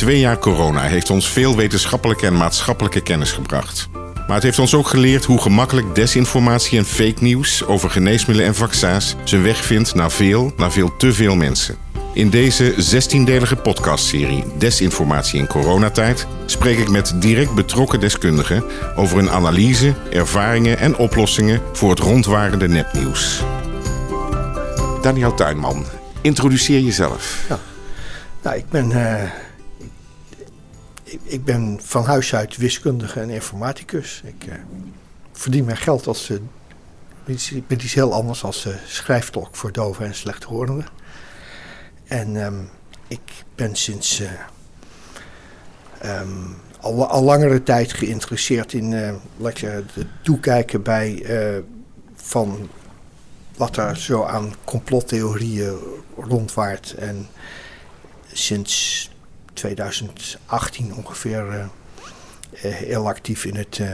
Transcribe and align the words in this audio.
Twee 0.00 0.18
jaar 0.18 0.38
corona 0.38 0.80
heeft 0.80 1.10
ons 1.10 1.28
veel 1.28 1.56
wetenschappelijke 1.56 2.26
en 2.26 2.36
maatschappelijke 2.36 3.00
kennis 3.00 3.32
gebracht. 3.32 3.88
Maar 4.26 4.34
het 4.34 4.42
heeft 4.42 4.58
ons 4.58 4.74
ook 4.74 4.88
geleerd 4.88 5.24
hoe 5.24 5.40
gemakkelijk 5.40 5.94
desinformatie 5.94 6.78
en 6.78 6.84
fake 6.84 7.22
nieuws 7.22 7.64
over 7.64 7.90
geneesmiddelen 7.90 8.48
en 8.48 8.54
vaccins 8.54 9.16
zijn 9.24 9.42
weg 9.42 9.64
vindt 9.64 9.94
naar 9.94 10.10
veel, 10.10 10.52
naar 10.56 10.72
veel 10.72 10.96
te 10.96 11.12
veel 11.12 11.36
mensen. 11.36 11.76
In 12.14 12.30
deze 12.30 12.74
16-delige 12.74 13.56
podcastserie 13.56 14.44
Desinformatie 14.58 15.38
in 15.38 15.46
coronatijd 15.46 16.26
spreek 16.46 16.78
ik 16.78 16.90
met 16.90 17.14
direct 17.16 17.54
betrokken 17.54 18.00
deskundigen 18.00 18.64
over 18.96 19.16
hun 19.16 19.30
analyse, 19.30 19.94
ervaringen 20.10 20.78
en 20.78 20.96
oplossingen 20.96 21.60
voor 21.72 21.90
het 21.90 21.98
rondwarende 21.98 22.68
nepnieuws. 22.68 23.42
Daniel 25.02 25.34
Tuinman, 25.34 25.84
introduceer 26.20 26.80
jezelf. 26.80 27.44
Ja. 27.48 27.58
Nou, 28.42 28.56
ik 28.56 28.68
ben, 28.68 28.90
uh, 28.90 29.22
ik, 31.22 31.44
ben 31.44 31.80
van 31.82 32.04
huis 32.04 32.34
uit 32.34 32.56
wiskundige 32.56 33.20
en 33.20 33.30
informaticus. 33.30 34.22
Ik 34.24 34.46
uh, 34.46 34.54
verdien 35.32 35.64
mijn 35.64 35.76
geld 35.76 36.06
als. 36.06 36.30
Uh, 36.30 36.38
met 37.66 37.82
iets 37.82 37.94
heel 37.94 38.12
anders 38.12 38.44
als 38.44 38.66
schrijftolk 38.86 39.56
voor 39.56 39.72
doven 39.72 40.06
en 40.06 40.14
slechthorenden. 40.14 40.86
En 42.04 42.36
um, 42.36 42.70
ik 43.08 43.20
ben 43.54 43.76
sinds 43.76 44.22
um, 46.04 46.56
al, 46.80 47.06
al, 47.06 47.22
langere 47.22 47.62
tijd 47.62 47.92
geïnteresseerd 47.92 48.72
in 48.72 49.20
laat 49.36 49.60
het 49.60 50.06
toekijken 50.22 50.82
bij 50.82 51.24
van 52.14 52.68
wat 53.56 53.76
er 53.76 53.96
zo 53.96 54.24
aan 54.24 54.54
complottheorieën 54.64 55.78
rondwaart. 56.16 56.94
En 56.94 57.28
sinds 58.32 59.09
2018 59.60 60.94
ongeveer 60.94 61.48
uh, 61.48 61.64
heel 62.60 63.06
actief 63.06 63.44
in 63.44 63.56
het 63.56 63.78
uh, 63.78 63.92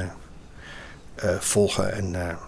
uh, 1.25 1.39
volgen 1.39 1.93
en 1.93 2.39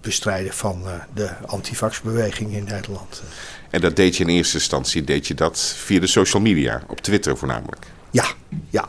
bestrijden 0.00 0.52
van 0.52 0.82
de 1.14 1.30
antivaxbeweging 1.46 2.52
in 2.52 2.64
Nederland. 2.64 3.22
En 3.70 3.80
dat 3.80 3.96
deed 3.96 4.16
je 4.16 4.24
in 4.24 4.30
eerste 4.30 4.56
instantie, 4.56 5.04
deed 5.04 5.26
je 5.26 5.34
dat 5.34 5.60
via 5.60 6.00
de 6.00 6.06
social 6.06 6.42
media, 6.42 6.82
op 6.86 7.00
Twitter 7.00 7.36
voornamelijk? 7.36 7.86
Ja, 8.10 8.26
ja. 8.70 8.88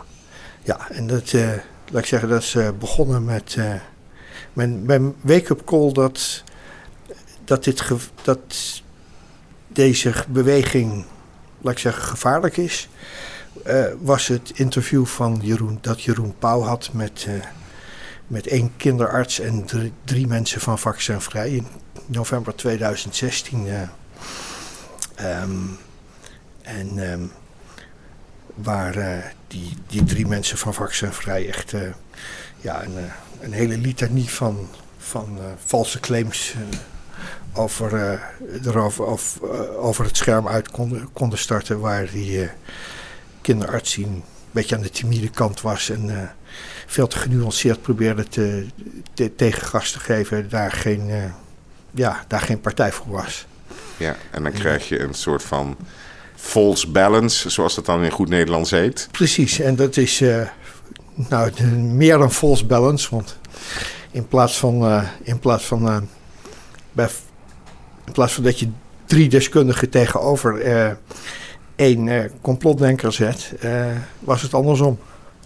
Ja, 0.63 0.89
en 0.89 1.07
dat, 1.07 1.33
laat 1.91 2.01
ik 2.01 2.05
zeggen, 2.05 2.29
dat 2.29 2.41
is 2.41 2.55
begonnen 2.79 3.25
met 3.25 3.57
mijn, 4.53 4.85
mijn 4.85 5.15
wake-up 5.21 5.65
call 5.65 5.91
dat, 5.91 6.43
dat, 7.45 7.63
dit 7.63 7.83
dat 8.23 8.81
deze 9.67 10.13
beweging 10.27 11.05
laat 11.61 11.73
ik 11.73 11.79
zeggen, 11.79 12.03
gevaarlijk 12.03 12.57
is, 12.57 12.89
uh, 13.67 13.85
was 13.99 14.27
het 14.27 14.51
interview 14.53 15.05
van 15.05 15.39
Jeroen, 15.41 15.77
dat 15.81 16.01
Jeroen 16.01 16.35
Pauw 16.39 16.61
had 16.61 16.89
met, 16.93 17.25
uh, 17.27 17.33
met 18.27 18.47
één 18.47 18.71
kinderarts 18.77 19.39
en 19.39 19.65
drie, 20.05 20.27
mensen 20.27 20.61
van 20.61 20.79
Vaccinvrij 20.79 21.49
in 21.49 21.67
november 22.05 22.55
2016. 22.55 23.65
Uh, 23.65 23.81
um, 25.41 25.77
en 26.61 27.11
um, 27.11 27.31
waar 28.55 29.33
die, 29.47 29.73
die 29.87 30.03
drie 30.03 30.27
mensen 30.27 30.57
van 30.57 30.73
Vaccinvrij 30.73 31.47
echt 31.47 31.73
ja, 32.57 32.83
een, 32.83 32.95
een 33.39 33.51
hele 33.51 33.77
litanie 33.77 34.29
van, 34.29 34.67
van 34.97 35.39
valse 35.65 35.99
claims 35.99 36.55
over, 37.53 37.93
uh, 37.93 38.65
erover, 38.65 39.05
of, 39.05 39.39
uh, 39.43 39.85
over 39.85 40.05
het 40.05 40.17
scherm 40.17 40.47
uit 40.47 40.71
konden, 40.71 41.09
konden 41.13 41.39
starten. 41.39 41.79
Waar 41.79 42.09
die 42.11 42.41
uh, 42.41 42.49
kinderarts 43.41 43.97
een 43.97 44.23
beetje 44.51 44.75
aan 44.75 44.81
de 44.81 44.89
timide 44.89 45.29
kant 45.29 45.61
was. 45.61 45.89
En 45.89 46.31
veel 46.85 47.07
te 47.07 47.17
genuanceerd 47.17 47.81
probeerde 47.81 48.27
te, 48.27 48.65
te, 49.13 49.35
tegengas 49.35 49.91
te 49.91 49.99
geven. 49.99 50.49
Daar 50.49 50.71
geen, 50.71 51.33
ja, 51.91 52.25
daar 52.27 52.41
geen 52.41 52.61
partij 52.61 52.91
voor 52.91 53.11
was. 53.11 53.45
Ja, 53.97 54.15
en 54.31 54.43
dan 54.43 54.51
krijg 54.51 54.89
je 54.89 54.99
een 54.99 55.13
soort 55.13 55.43
van 55.43 55.77
false 56.35 56.91
balance, 56.91 57.49
zoals 57.49 57.75
dat 57.75 57.85
dan 57.85 58.03
in 58.03 58.11
goed 58.11 58.29
Nederlands 58.29 58.71
heet. 58.71 59.07
Precies, 59.11 59.59
en 59.59 59.75
dat 59.75 59.97
is 59.97 60.23
nou, 61.13 61.63
meer 61.77 62.17
dan 62.17 62.31
false 62.31 62.65
balance. 62.65 63.09
Want 63.09 63.37
in 64.11 64.27
plaats 64.27 64.57
van, 64.57 65.03
in 65.23 65.39
plaats 65.39 65.65
van 65.65 66.07
bij 66.91 67.09
in 68.09 68.15
plaats 68.15 68.33
van 68.33 68.43
dat 68.43 68.59
je 68.59 68.69
drie 69.05 69.29
deskundigen 69.29 69.89
tegenover 69.89 70.65
uh, 70.65 70.91
één 71.75 72.07
uh, 72.07 72.23
complotdenker 72.41 73.13
zet, 73.13 73.53
uh, 73.63 73.85
was 74.19 74.41
het 74.41 74.53
andersom. 74.53 74.99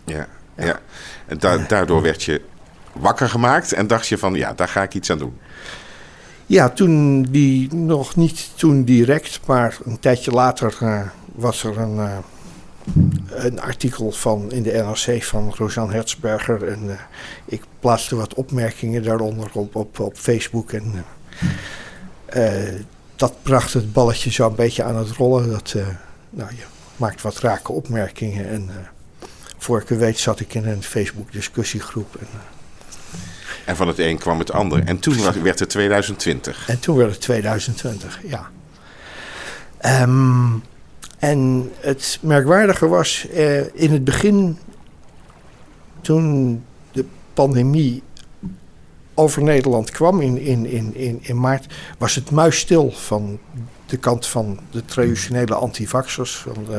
Ja, 0.05 0.27
ja. 0.55 0.65
ja. 0.65 0.79
en 1.25 1.37
da 1.37 1.57
daardoor 1.57 2.01
werd 2.01 2.23
je 2.23 2.41
wakker 2.93 3.29
gemaakt 3.29 3.73
en 3.73 3.87
dacht 3.87 4.07
je 4.07 4.17
van 4.17 4.33
ja, 4.33 4.53
daar 4.53 4.67
ga 4.67 4.81
ik 4.83 4.93
iets 4.93 5.09
aan 5.09 5.17
doen. 5.17 5.37
Ja, 6.45 6.69
toen 6.69 7.21
die 7.21 7.73
nog 7.73 8.15
niet 8.15 8.49
toen 8.55 8.83
direct, 8.83 9.39
maar 9.45 9.77
een 9.85 9.99
tijdje 9.99 10.31
later 10.31 10.77
was 11.35 11.63
er 11.63 11.77
een, 11.77 12.23
een 13.29 13.61
artikel 13.61 14.11
van 14.11 14.51
in 14.51 14.63
de 14.63 14.71
NRC 14.71 15.23
van 15.23 15.53
Rosanne 15.57 15.93
Hertzberger. 15.93 16.67
En 16.67 16.99
ik 17.45 17.61
plaatste 17.79 18.15
wat 18.15 18.33
opmerkingen 18.33 19.03
daaronder 19.03 19.49
op, 19.53 19.75
op, 19.75 19.99
op 19.99 20.17
Facebook. 20.17 20.71
En 20.71 20.91
uh, 20.95 21.49
dat 23.15 23.33
bracht 23.41 23.73
het 23.73 23.93
balletje 23.93 24.31
zo 24.31 24.47
een 24.47 24.55
beetje 24.55 24.83
aan 24.83 24.95
het 24.95 25.09
rollen. 25.09 25.49
Dat, 25.49 25.73
uh, 25.75 25.87
nou, 26.29 26.49
je 26.55 26.63
maakt 26.95 27.21
wat 27.21 27.39
rake 27.39 27.71
opmerkingen. 27.71 28.49
En 28.49 28.69
voor 29.57 29.81
ik 29.81 29.89
het 29.89 29.99
weet 29.99 30.19
zat 30.19 30.39
ik 30.39 30.53
in 30.53 30.67
een 30.67 30.83
Facebook 30.83 31.31
discussiegroep. 31.31 32.15
En, 32.19 32.27
en 33.65 33.75
van 33.75 33.87
het 33.87 33.99
een 33.99 34.17
kwam 34.17 34.39
het 34.39 34.51
ander. 34.51 34.83
En 34.83 34.99
toen 34.99 35.41
werd 35.43 35.59
het 35.59 35.69
2020. 35.69 36.69
En 36.69 36.79
toen 36.79 36.97
werd 36.97 37.11
het 37.11 37.21
2020, 37.21 38.19
ja. 38.23 38.49
Um, 40.01 40.63
en 41.19 41.71
het 41.79 42.19
merkwaardige 42.21 42.87
was, 42.87 43.25
in 43.73 43.91
het 43.91 44.03
begin, 44.03 44.57
toen 46.01 46.63
de 46.91 47.05
pandemie 47.33 48.03
over 49.13 49.43
Nederland 49.43 49.91
kwam 49.91 50.21
in, 50.21 50.37
in, 50.37 50.65
in, 50.65 50.95
in, 50.95 51.19
in 51.21 51.39
maart, 51.39 51.73
was 51.97 52.15
het 52.15 52.31
muisstil 52.31 52.91
van 52.91 53.39
de 53.85 53.97
kant 53.97 54.27
van 54.27 54.59
de 54.71 54.85
traditionele 54.85 55.55
antivaxers. 55.55 56.45
Uh, 56.69 56.77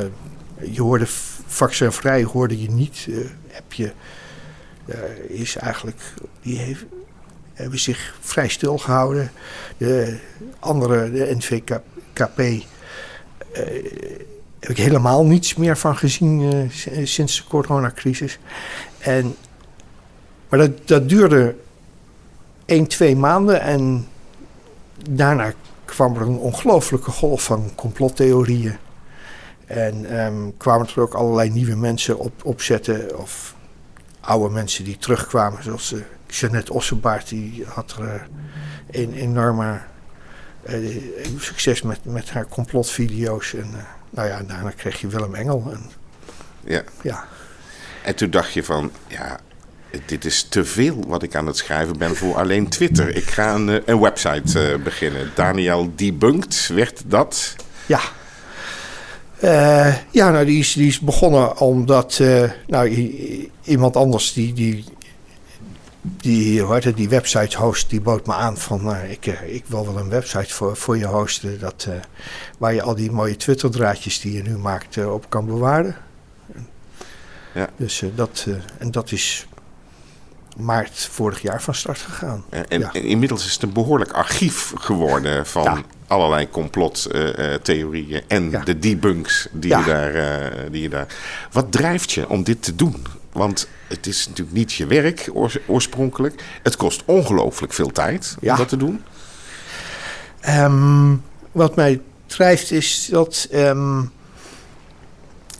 je 0.73 0.81
hoorde 0.81 1.05
vaccinvrij, 1.45 2.23
hoorde 2.23 2.61
je 2.61 2.69
niet. 2.69 3.05
Uh, 3.09 3.25
heb 3.47 3.73
je, 3.73 3.91
uh, 4.85 4.95
is 5.27 5.55
eigenlijk, 5.55 6.01
die 6.41 6.77
hebben 7.53 7.79
zich 7.79 8.17
vrij 8.19 8.47
stil 8.47 8.77
gehouden. 8.77 9.31
De 9.77 10.19
andere, 10.59 11.11
de 11.11 11.35
NVKP, 11.35 12.63
heb 14.59 14.69
ik 14.69 14.77
helemaal 14.77 15.25
niets 15.25 15.55
meer 15.55 15.77
van 15.77 15.97
gezien 15.97 16.71
sinds 17.03 17.37
de 17.37 17.43
coronacrisis. 17.47 18.39
En, 18.97 19.35
maar 20.49 20.59
dat, 20.59 20.87
dat 20.87 21.09
duurde 21.09 21.55
1, 22.65 22.87
2 22.87 23.15
maanden 23.15 23.61
en 23.61 24.07
daarna 25.09 25.53
kwam 25.85 26.15
er 26.15 26.21
een 26.21 26.37
ongelooflijke 26.37 27.11
golf 27.11 27.43
van 27.43 27.71
complottheorieën. 27.75 28.77
En 29.65 30.19
um, 30.19 30.57
kwamen 30.57 30.87
er 30.87 31.01
ook 31.01 31.13
allerlei 31.13 31.49
nieuwe 31.49 31.75
mensen 31.75 32.19
op, 32.19 32.45
opzetten. 32.45 33.17
Of 33.19 33.55
oude 34.19 34.53
mensen 34.53 34.83
die 34.83 34.97
terugkwamen. 34.97 35.63
Zoals 35.63 35.91
uh, 35.91 36.01
Jeannette 36.27 36.73
Ossenbaard. 36.73 37.29
Die 37.29 37.65
had 37.67 37.95
er 37.99 38.05
uh, 38.05 38.21
een 38.91 39.13
enorme 39.13 39.79
uh, 40.69 41.03
succes 41.37 41.81
met, 41.81 41.99
met 42.05 42.29
haar 42.29 42.47
complotvideo's. 42.47 43.53
En 43.53 43.75
nou 44.09 44.27
ja, 44.27 44.43
daarna 44.43 44.69
kreeg 44.69 45.01
je 45.01 45.07
Willem 45.07 45.35
Engel. 45.35 45.71
En, 45.71 45.81
ja. 46.63 46.83
ja. 47.01 47.25
En 48.03 48.15
toen 48.15 48.29
dacht 48.29 48.53
je 48.53 48.63
van, 48.63 48.91
ja, 49.07 49.39
dit 50.05 50.25
is 50.25 50.43
te 50.43 50.65
veel 50.65 51.03
wat 51.07 51.23
ik 51.23 51.35
aan 51.35 51.47
het 51.47 51.57
schrijven 51.57 51.97
ben 51.97 52.15
voor 52.15 52.35
alleen 52.35 52.69
Twitter. 52.69 53.15
Ik 53.15 53.23
ga 53.23 53.53
een, 53.53 53.69
eh, 53.69 53.81
een 53.85 53.99
website 53.99 54.71
uh, 54.71 54.83
beginnen. 54.83 55.31
Daniel 55.35 55.91
Debunked, 55.95 56.69
werd 56.73 57.03
dat? 57.05 57.55
Ja. 57.85 57.99
Uh, 59.39 59.95
ja, 60.11 60.31
nou, 60.31 60.45
die 60.45 60.59
is, 60.59 60.73
die 60.73 60.87
is 60.87 60.99
begonnen 60.99 61.57
omdat 61.57 62.19
uh, 62.21 62.51
nou, 62.67 62.89
iemand 63.63 63.95
anders 63.95 64.33
die, 64.33 64.53
die, 64.53 64.83
die, 66.01 66.61
hoe 66.61 66.73
het, 66.73 66.97
die 66.97 67.09
website 67.09 67.57
host, 67.57 67.89
die 67.89 68.01
bood 68.01 68.27
me 68.27 68.33
aan 68.33 68.57
van 68.57 68.89
uh, 68.89 69.11
ik, 69.11 69.25
ik 69.47 69.63
wil 69.67 69.85
wel 69.85 69.97
een 69.97 70.09
website 70.09 70.53
voor, 70.53 70.77
voor 70.77 70.97
je 70.97 71.05
hosten. 71.05 71.59
Dat, 71.59 71.87
waar 72.57 72.73
je 72.73 72.81
al 72.81 72.95
die 72.95 73.11
mooie 73.11 73.35
Twitter 73.35 73.71
draadjes 73.71 74.19
die 74.19 74.33
je 74.33 74.41
nu 74.41 74.57
maakt 74.57 75.05
op 75.05 75.29
kan 75.29 75.45
bewaren. 75.45 75.95
Ja. 77.53 77.69
Dus 77.77 78.03
dat, 78.15 78.47
en 78.77 78.91
dat 78.91 79.11
is 79.11 79.47
maart 80.55 81.09
vorig 81.11 81.41
jaar 81.41 81.61
van 81.61 81.75
start 81.75 81.99
gegaan. 81.99 82.43
En, 82.49 82.67
en 82.69 82.93
inmiddels 82.93 83.45
is 83.45 83.53
het 83.53 83.63
een 83.63 83.73
behoorlijk 83.73 84.11
archief 84.11 84.73
geworden 84.75 85.45
van 85.45 85.85
allerlei 86.07 86.49
complottheorieën 86.49 88.21
en 88.27 88.49
Ja. 88.49 88.63
de 88.63 88.79
debunks 88.79 89.47
die, 89.51 89.77
je 89.77 89.83
daar, 89.85 90.13
eh, 90.15 90.71
die 90.71 90.81
je 90.81 90.89
daar. 90.89 91.07
Wat 91.51 91.71
drijft 91.71 92.11
je 92.11 92.29
om 92.29 92.43
dit 92.43 92.61
te 92.63 92.75
doen? 92.75 93.05
Want 93.31 93.67
het 93.87 94.07
is 94.07 94.27
natuurlijk 94.27 94.57
niet 94.57 94.73
je 94.73 94.85
werk 94.85 95.29
oors- 95.33 95.57
oorspronkelijk. 95.65 96.43
Het 96.63 96.75
kost 96.75 97.03
ongelooflijk 97.05 97.73
veel 97.73 97.91
tijd 97.91 98.35
om 98.41 98.55
dat 98.57 98.69
te 98.69 98.77
doen. 98.77 99.03
Ehm, 100.39 101.15
wat 101.51 101.75
mij 101.75 102.01
drijft 102.25 102.71
is 102.71 103.07
dat 103.11 103.47
ehm, 103.51 104.01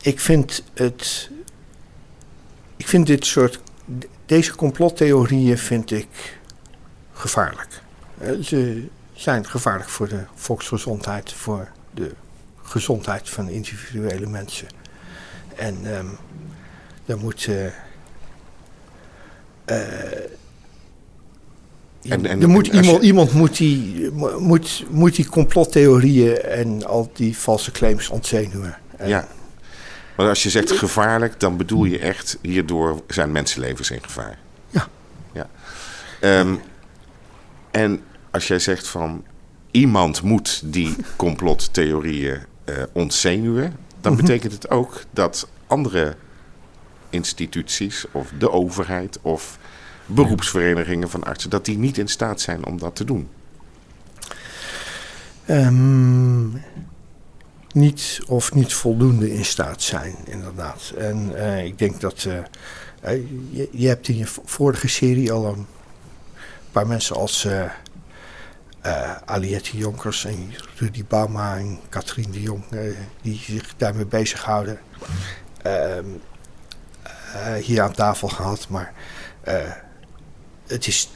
ik 0.01 0.19
vind 0.19 0.63
het. 0.74 1.30
Ik 2.77 2.88
vind 2.88 3.07
dit 3.07 3.25
soort. 3.25 3.59
Deze 4.25 4.56
complottheorieën 4.56 5.57
vind 5.57 5.92
ik 5.92 6.38
gevaarlijk. 7.13 7.81
Eh, 8.18 8.31
Ze 8.42 8.88
zijn 9.13 9.45
gevaarlijk 9.45 9.89
voor 9.89 10.07
de 10.10 10.24
volksgezondheid, 10.36 11.33
voor 11.33 11.68
de 11.94 12.12
gezondheid 12.62 13.30
van 13.30 13.50
individuele 13.50 14.27
mensen. 14.27 14.68
En 15.56 15.77
ehm 15.83 16.06
daar 17.06 17.18
moet. 17.18 17.45
eh, 17.50 17.66
eh, 19.66 20.19
En- 22.10 22.25
en- 22.25 22.42
er 22.42 22.50
moet 22.50 22.69
en 22.69 22.75
iemand, 22.83 23.01
je- 23.01 23.07
iemand 23.07 23.33
moet, 23.33 23.57
die, 23.57 24.12
mo- 24.12 24.39
moet, 24.39 24.86
moet 24.89 25.16
die 25.16 25.25
complottheorieën 25.30 26.38
en 26.42 26.86
al 26.86 27.10
die 27.13 27.38
valse 27.38 27.71
claims 27.71 28.10
ontzenuwen. 28.10 28.78
En- 28.98 29.07
Ja. 29.10 29.28
Maar 30.15 30.27
als 30.27 30.44
je 30.44 30.50
zegt 30.50 30.71
gevaarlijk, 30.71 31.39
dan 31.39 31.57
bedoel 31.57 31.83
je 31.85 32.00
echt 32.00 32.38
hierdoor 32.41 33.01
zijn 33.07 33.31
mensenlevens 33.31 33.91
in 33.91 34.03
gevaar. 34.03 34.38
Ja. 34.69 34.88
ja. 35.33 35.50
Ehm, 36.21 36.56
en 37.71 38.01
als 38.31 38.47
jij 38.47 38.59
zegt 38.59 38.88
van 38.88 39.23
iemand 39.71 40.21
moet 40.21 40.62
die 40.65 40.95
complottheorieën 41.15 42.39
eh 42.63 42.83
ontzenuwen, 42.91 43.75
dan 44.01 44.13
Mhm. 44.13 44.21
betekent 44.21 44.51
het 44.51 44.69
ook 44.69 45.01
dat 45.12 45.47
andere 45.67 46.15
instituties 47.09 48.06
of 48.11 48.31
de 48.39 48.51
overheid 48.51 49.19
of 49.21 49.57
beroepsverenigingen 50.06 51.09
van 51.09 51.23
artsen, 51.23 51.50
dat 51.50 51.65
die 51.65 51.77
niet 51.77 51.97
in 51.97 52.07
staat 52.07 52.41
zijn 52.41 52.65
om 52.65 52.77
dat 52.79 52.95
te 52.95 53.03
doen. 53.03 53.27
Ehm, 55.45 56.47
niet 57.75 58.19
of 58.27 58.54
niet 58.54 58.74
voldoende 58.74 59.33
in 59.33 59.45
staat 59.45 59.81
zijn, 59.81 60.16
inderdaad. 60.25 60.94
En 60.98 61.36
eh, 61.36 61.66
ik 61.66 61.77
denk 61.80 62.01
dat. 62.01 62.27
eh, 63.01 63.16
je, 63.51 63.69
je 63.72 63.88
hebt 63.88 64.07
in 64.07 64.18
je 64.18 64.27
vorige 64.45 64.88
serie 64.88 65.31
al 65.31 65.45
een 65.45 65.66
paar 66.72 66.88
mensen 66.88 67.16
als. 67.16 67.45
eh, 67.45 67.72
Aliette 69.25 69.77
Jonkers 69.77 70.25
en 70.25 70.54
Rudy 70.75 71.04
Bauma 71.07 71.57
en 71.57 71.80
Katrien 71.89 72.31
de 72.31 72.42
Jong, 72.42 72.63
die 73.22 73.38
zich 73.38 73.74
daarmee 73.78 74.06
bezighouden, 74.06 74.80
ehm, 75.62 76.06
eh, 77.33 77.54
hier 77.54 77.81
aan 77.81 77.94
tafel 77.94 78.28
gehad. 78.28 78.68
Maar 78.69 78.94
het 80.68 80.88
is. 80.88 81.10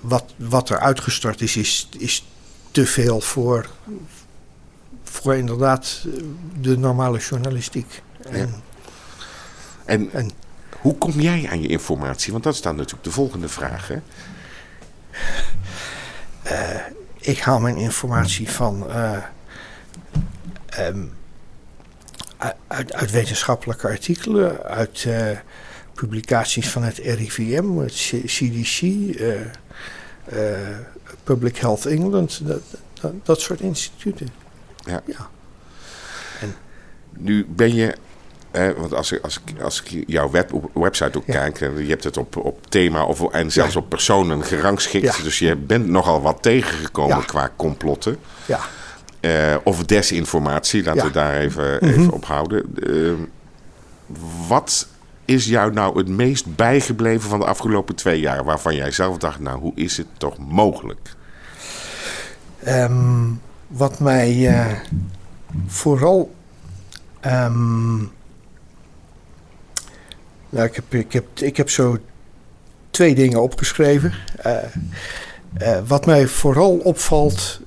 Wat, 0.00 0.24
wat 0.36 0.68
er 0.70 0.78
uitgestort 0.78 1.40
is, 1.40 1.56
is, 1.56 1.88
is 1.98 2.26
te 2.70 2.86
veel 2.86 3.20
voor, 3.20 3.70
voor 5.10 5.36
inderdaad 5.36 6.04
eh, 6.06 6.22
de 6.60 6.78
normale 6.78 7.18
journalistiek. 7.18 8.02
En, 8.30 8.54
En 9.84 10.12
en 10.12 10.30
hoe 10.80 10.98
kom 10.98 11.20
jij 11.20 11.48
aan 11.50 11.62
je 11.62 11.68
informatie? 11.68 12.32
Want 12.32 12.44
dat 12.44 12.54
is 12.54 12.60
dan 12.62 12.76
natuurlijk 12.76 13.04
de 13.04 13.10
volgende 13.10 13.48
vraag. 13.48 13.88
Hè? 13.88 13.98
ik 17.20 17.38
haal 17.38 17.60
mijn 17.60 17.76
informatie 17.76 18.50
van 18.50 18.90
eh, 18.90 19.16
ehm, 20.66 21.04
uit- 22.66 23.10
wetenschappelijke 23.10 23.88
artikelen, 23.88 24.62
uit 24.62 25.04
eh, 25.06 25.38
publicaties 25.94 26.68
van 26.68 26.82
het 26.82 26.98
RIVM, 26.98 27.76
het 27.76 27.92
CDC, 28.26 28.80
eh, 28.82 29.40
eh, 30.24 30.76
Public 31.24 31.56
Health 31.56 31.86
England, 31.86 32.46
dat, 32.46 32.60
dat, 33.00 33.12
dat 33.22 33.40
soort 33.40 33.60
instituten. 33.60 34.28
Ja. 34.84 35.02
Ja. 35.06 35.28
Nu 37.16 37.46
ben 37.48 37.74
je, 37.74 37.94
eh, 38.50 38.68
want 38.76 38.94
als 38.94 39.12
ik, 39.12 39.22
als, 39.22 39.40
ik, 39.44 39.60
als 39.62 39.82
ik 39.82 40.04
jouw 40.06 40.30
web, 40.30 40.50
website 40.74 41.18
ook 41.18 41.26
Ja. 41.26 41.32
kijk, 41.32 41.58
je 41.58 41.88
hebt 41.88 42.04
het 42.04 42.16
op, 42.16 42.36
op 42.36 42.66
thema 42.70 43.04
of, 43.04 43.30
en 43.32 43.50
zelfs 43.52 43.74
Ja. 43.74 43.80
op 43.80 43.88
personen 43.88 44.44
gerangschikt. 44.44 45.16
Ja. 45.16 45.22
Dus 45.22 45.38
je 45.38 45.56
bent 45.56 45.86
nogal 45.88 46.22
wat 46.22 46.42
tegengekomen 46.42 47.16
Ja. 47.18 47.24
qua 47.24 47.50
complotten. 47.56 48.16
Ja. 48.46 48.60
Eh, 49.20 49.56
of 49.64 49.84
desinformatie, 49.84 50.82
laten 50.84 51.00
Ja. 51.00 51.06
we 51.06 51.12
daar 51.12 51.34
even, 51.36 51.74
Mhm. 51.80 51.84
even 52.00 52.10
op 52.12 52.24
houden. 52.24 52.74
Eh, 52.82 53.12
wat 54.48 54.88
is 55.24 55.46
jou 55.46 55.72
nou 55.72 55.98
het 55.98 56.08
meest 56.08 56.56
bijgebleven 56.56 57.28
van 57.30 57.38
de 57.38 57.44
afgelopen 57.46 57.94
twee 57.94 58.20
jaar? 58.20 58.44
Waarvan 58.44 58.74
jij 58.74 58.90
zelf 58.90 59.16
dacht, 59.16 59.40
nou, 59.40 59.58
hoe 59.60 59.72
is 59.74 59.96
het 59.96 60.06
toch 60.18 60.38
mogelijk? 60.38 61.14
Ehm, 62.64 63.28
wat 63.70 63.98
mij 63.98 64.48
eh, 64.48 64.78
vooral. 65.66 66.34
ehm, 67.20 67.98
nou, 70.48 70.66
ik, 70.66 70.74
heb, 70.74 70.94
ik, 70.94 71.12
heb, 71.12 71.26
ik 71.34 71.56
heb 71.56 71.70
zo 71.70 71.98
twee 72.90 73.14
dingen 73.14 73.42
opgeschreven. 73.42 74.12
Eh, 74.36 74.56
eh, 75.58 75.78
wat 75.86 76.06
mij 76.06 76.26
vooral 76.26 76.76
opvalt 76.76 77.60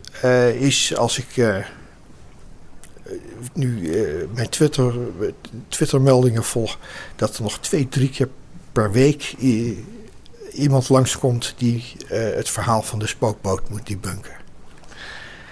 is 0.59 0.95
als 0.95 1.17
ik 1.17 1.57
nu 3.53 3.91
mijn 4.33 4.49
Twitter, 4.49 4.93
Twitter-meldingen 5.67 6.43
volg, 6.43 6.79
dat 7.15 7.35
er 7.35 7.41
nog 7.43 7.59
twee, 7.59 7.89
drie 7.89 8.09
keer 8.09 8.29
per 8.71 8.91
week 8.91 9.35
iemand 10.51 10.89
langskomt 10.89 11.53
die 11.57 11.83
het 12.07 12.49
verhaal 12.49 12.81
van 12.81 12.99
de 12.99 13.07
spookboot 13.07 13.69
moet 13.69 13.87
debunken. 13.87 14.42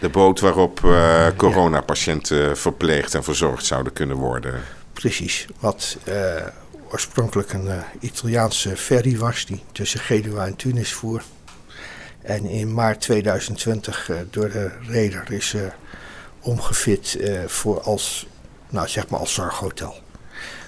De 0.02 0.10
boot 0.10 0.40
waarop 0.40 0.84
eh, 0.84 1.28
coronapatiënten 1.36 2.58
verpleegd 2.58 3.16
en 3.16 3.24
verzorgd 3.24 3.66
zouden 3.66 3.94
kunnen 3.94 4.18
worden. 4.18 4.62
Precies, 4.94 5.48
wat 5.60 5.98
eh, 6.04 6.48
oorspronkelijk 6.92 7.54
een 7.54 7.68
eh, 7.68 7.78
Italiaanse 8.00 8.78
ferry 8.78 9.18
was 9.18 9.46
die 9.46 9.64
tussen 9.72 10.00
Genua 10.00 10.46
en 10.46 10.56
Tunis 10.56 10.94
voer. 10.94 11.24
En 12.22 12.46
in 12.46 12.74
maart 12.74 13.02
2020 13.02 14.10
eh, 14.10 14.18
door 14.30 14.50
de 14.50 14.72
reder 14.88 15.32
is 15.32 15.56
omgefit 16.40 17.18
voor 17.48 17.82
als, 17.82 18.28
nou 18.70 18.88
zeg 18.88 19.08
maar 19.08 19.20
als 19.20 19.34
zorghotel. 19.34 19.96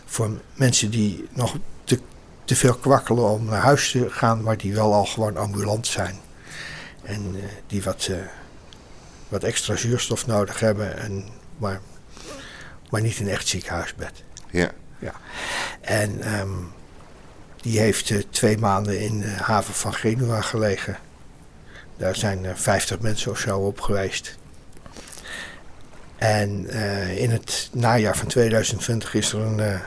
Voor 0.05 0.29
mensen 0.53 0.89
die 0.89 1.27
nog 1.33 1.55
te, 1.83 1.99
te 2.45 2.55
veel 2.55 2.75
kwakkelen 2.75 3.29
om 3.29 3.45
naar 3.45 3.61
huis 3.61 3.91
te 3.91 4.09
gaan, 4.09 4.41
maar 4.41 4.57
die 4.57 4.73
wel 4.73 4.93
al 4.93 5.05
gewoon 5.05 5.37
ambulant 5.37 5.87
zijn. 5.87 6.19
En 7.03 7.35
die 7.67 7.83
wat, 7.83 8.09
wat 9.33 9.43
extra 9.43 9.75
zuurstof 9.75 10.27
nodig 10.27 10.59
hebben, 10.59 10.97
en, 10.97 11.25
maar, 11.57 11.79
maar 12.89 13.01
niet 13.01 13.19
een 13.19 13.29
echt 13.29 13.47
ziekenhuisbed. 13.47 14.23
Ja. 14.51 14.71
En 15.81 16.21
ehm, 16.21 16.49
die 17.61 17.79
heeft 17.79 18.09
eh, 18.09 18.17
twee 18.29 18.57
maanden 18.57 18.99
in 18.99 19.19
de 19.19 19.27
haven 19.27 19.73
van 19.73 19.93
Genua 19.93 20.41
gelegen. 20.41 20.97
Daar 21.97 22.15
zijn 22.15 22.45
eh, 22.45 22.55
50 22.55 22.99
mensen 22.99 23.31
of 23.31 23.39
zo 23.39 23.59
op 23.59 23.81
geweest. 23.81 24.37
En 26.17 26.67
eh, 26.69 27.17
in 27.17 27.29
het 27.29 27.69
najaar 27.71 28.17
van 28.17 28.27
2020 28.27 29.13
is 29.13 29.33
er 29.33 29.39
een 29.39 29.79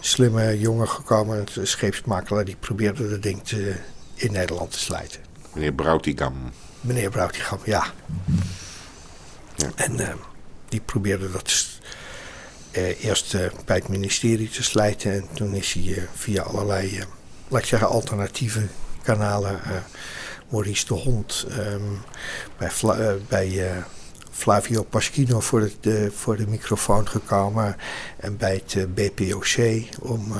slimme 0.00 0.58
jongen 0.58 0.88
gekomen, 0.88 1.46
een 1.54 1.66
scheepsmakelaar, 1.66 2.44
die 2.44 2.56
probeerde 2.56 3.10
dat 3.10 3.22
ding 3.22 3.44
te, 3.44 3.74
in 4.14 4.32
Nederland 4.32 4.70
te 4.70 4.78
slijten. 4.78 5.20
Meneer 5.52 5.72
Broutigam. 5.72 6.52
Meneer 6.80 7.10
Broutigam, 7.10 7.58
ja. 7.64 7.84
Ja. 9.56 9.70
En 9.74 10.00
eh, 10.00 10.14
die 10.68 10.80
probeerde 10.80 11.30
dat 11.30 11.66
eh, 12.70 13.04
eerst 13.04 13.34
eh, 13.34 13.50
bij 13.64 13.76
het 13.76 13.88
ministerie 13.88 14.48
te 14.48 14.62
slijten. 14.62 15.12
En 15.12 15.28
toen 15.34 15.54
is 15.54 15.72
hij 15.72 16.08
via 16.14 16.42
allerlei, 16.42 17.04
laat 17.48 17.60
ik 17.60 17.66
zeggen, 17.66 17.88
alternatieve 17.88 18.66
kanalen. 19.02 19.60
Maurice 20.48 20.86
de 20.86 20.94
Hond, 20.94 21.46
ehm, 21.50 21.82
bij, 22.58 22.70
Fla- 22.70 23.14
bij 23.28 23.84
Flavio 24.30 24.82
Paschino 24.82 25.40
voor, 25.40 25.60
het, 25.60 25.76
eh, 25.80 26.10
voor 26.10 26.36
de 26.36 26.46
microfoon 26.46 27.08
gekomen. 27.08 27.76
En 28.16 28.36
bij 28.36 28.62
het 28.66 28.94
BPOC 28.94 29.56
om 30.00 30.32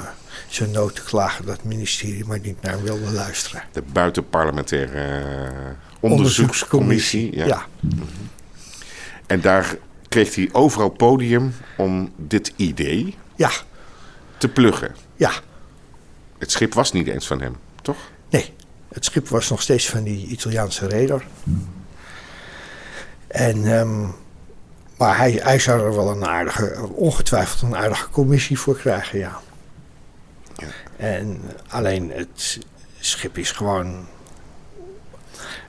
zijn 0.48 0.70
nood 0.70 0.94
te 0.94 1.02
klagen 1.02 1.46
dat 1.46 1.56
het 1.56 1.64
ministerie 1.64 2.24
maar 2.24 2.40
niet 2.40 2.62
naar 2.62 2.72
hem 2.72 2.82
wilde 2.82 3.10
luisteren. 3.10 3.62
De 3.72 3.82
buitenparlementaire 3.82 5.76
onderzoekscommissie. 6.00 7.36
Ja. 7.36 7.46
ja. 7.46 7.66
En 9.26 9.40
daar 9.40 9.76
kreeg 10.08 10.34
hij 10.34 10.48
overal 10.52 10.88
podium 10.88 11.54
om 11.76 12.12
dit 12.16 12.52
idee 12.56 13.16
Ja, 13.34 13.50
te 14.38 14.48
pluggen. 14.48 14.94
ja, 15.16 15.32
Het 16.38 16.50
schip 16.50 16.74
was 16.74 16.92
niet 16.92 17.06
eens 17.06 17.26
van 17.26 17.40
hem, 17.40 17.56
toch? 17.82 17.96
nee. 18.30 18.52
Het 18.92 19.04
schip 19.04 19.28
was 19.28 19.48
nog 19.50 19.62
steeds 19.62 19.88
van 19.88 20.02
die 20.02 20.26
Italiaanse 20.26 20.86
reder. 20.86 21.26
En, 23.26 23.78
ehm, 23.78 24.00
maar 24.96 25.16
hij, 25.16 25.30
hij 25.42 25.58
zou 25.58 25.80
er 25.80 25.94
wel 25.94 26.10
een 26.10 26.24
aardige, 26.26 26.88
ongetwijfeld 26.94 27.62
een 27.62 27.76
aardige 27.76 28.08
commissie 28.10 28.58
voor 28.58 28.76
krijgen, 28.76 29.18
ja. 29.18 29.40
Ja. 30.56 30.66
En 30.96 31.40
alleen 31.68 32.10
het 32.14 32.58
schip 32.98 33.38
is 33.38 33.50
gewoon. 33.52 34.06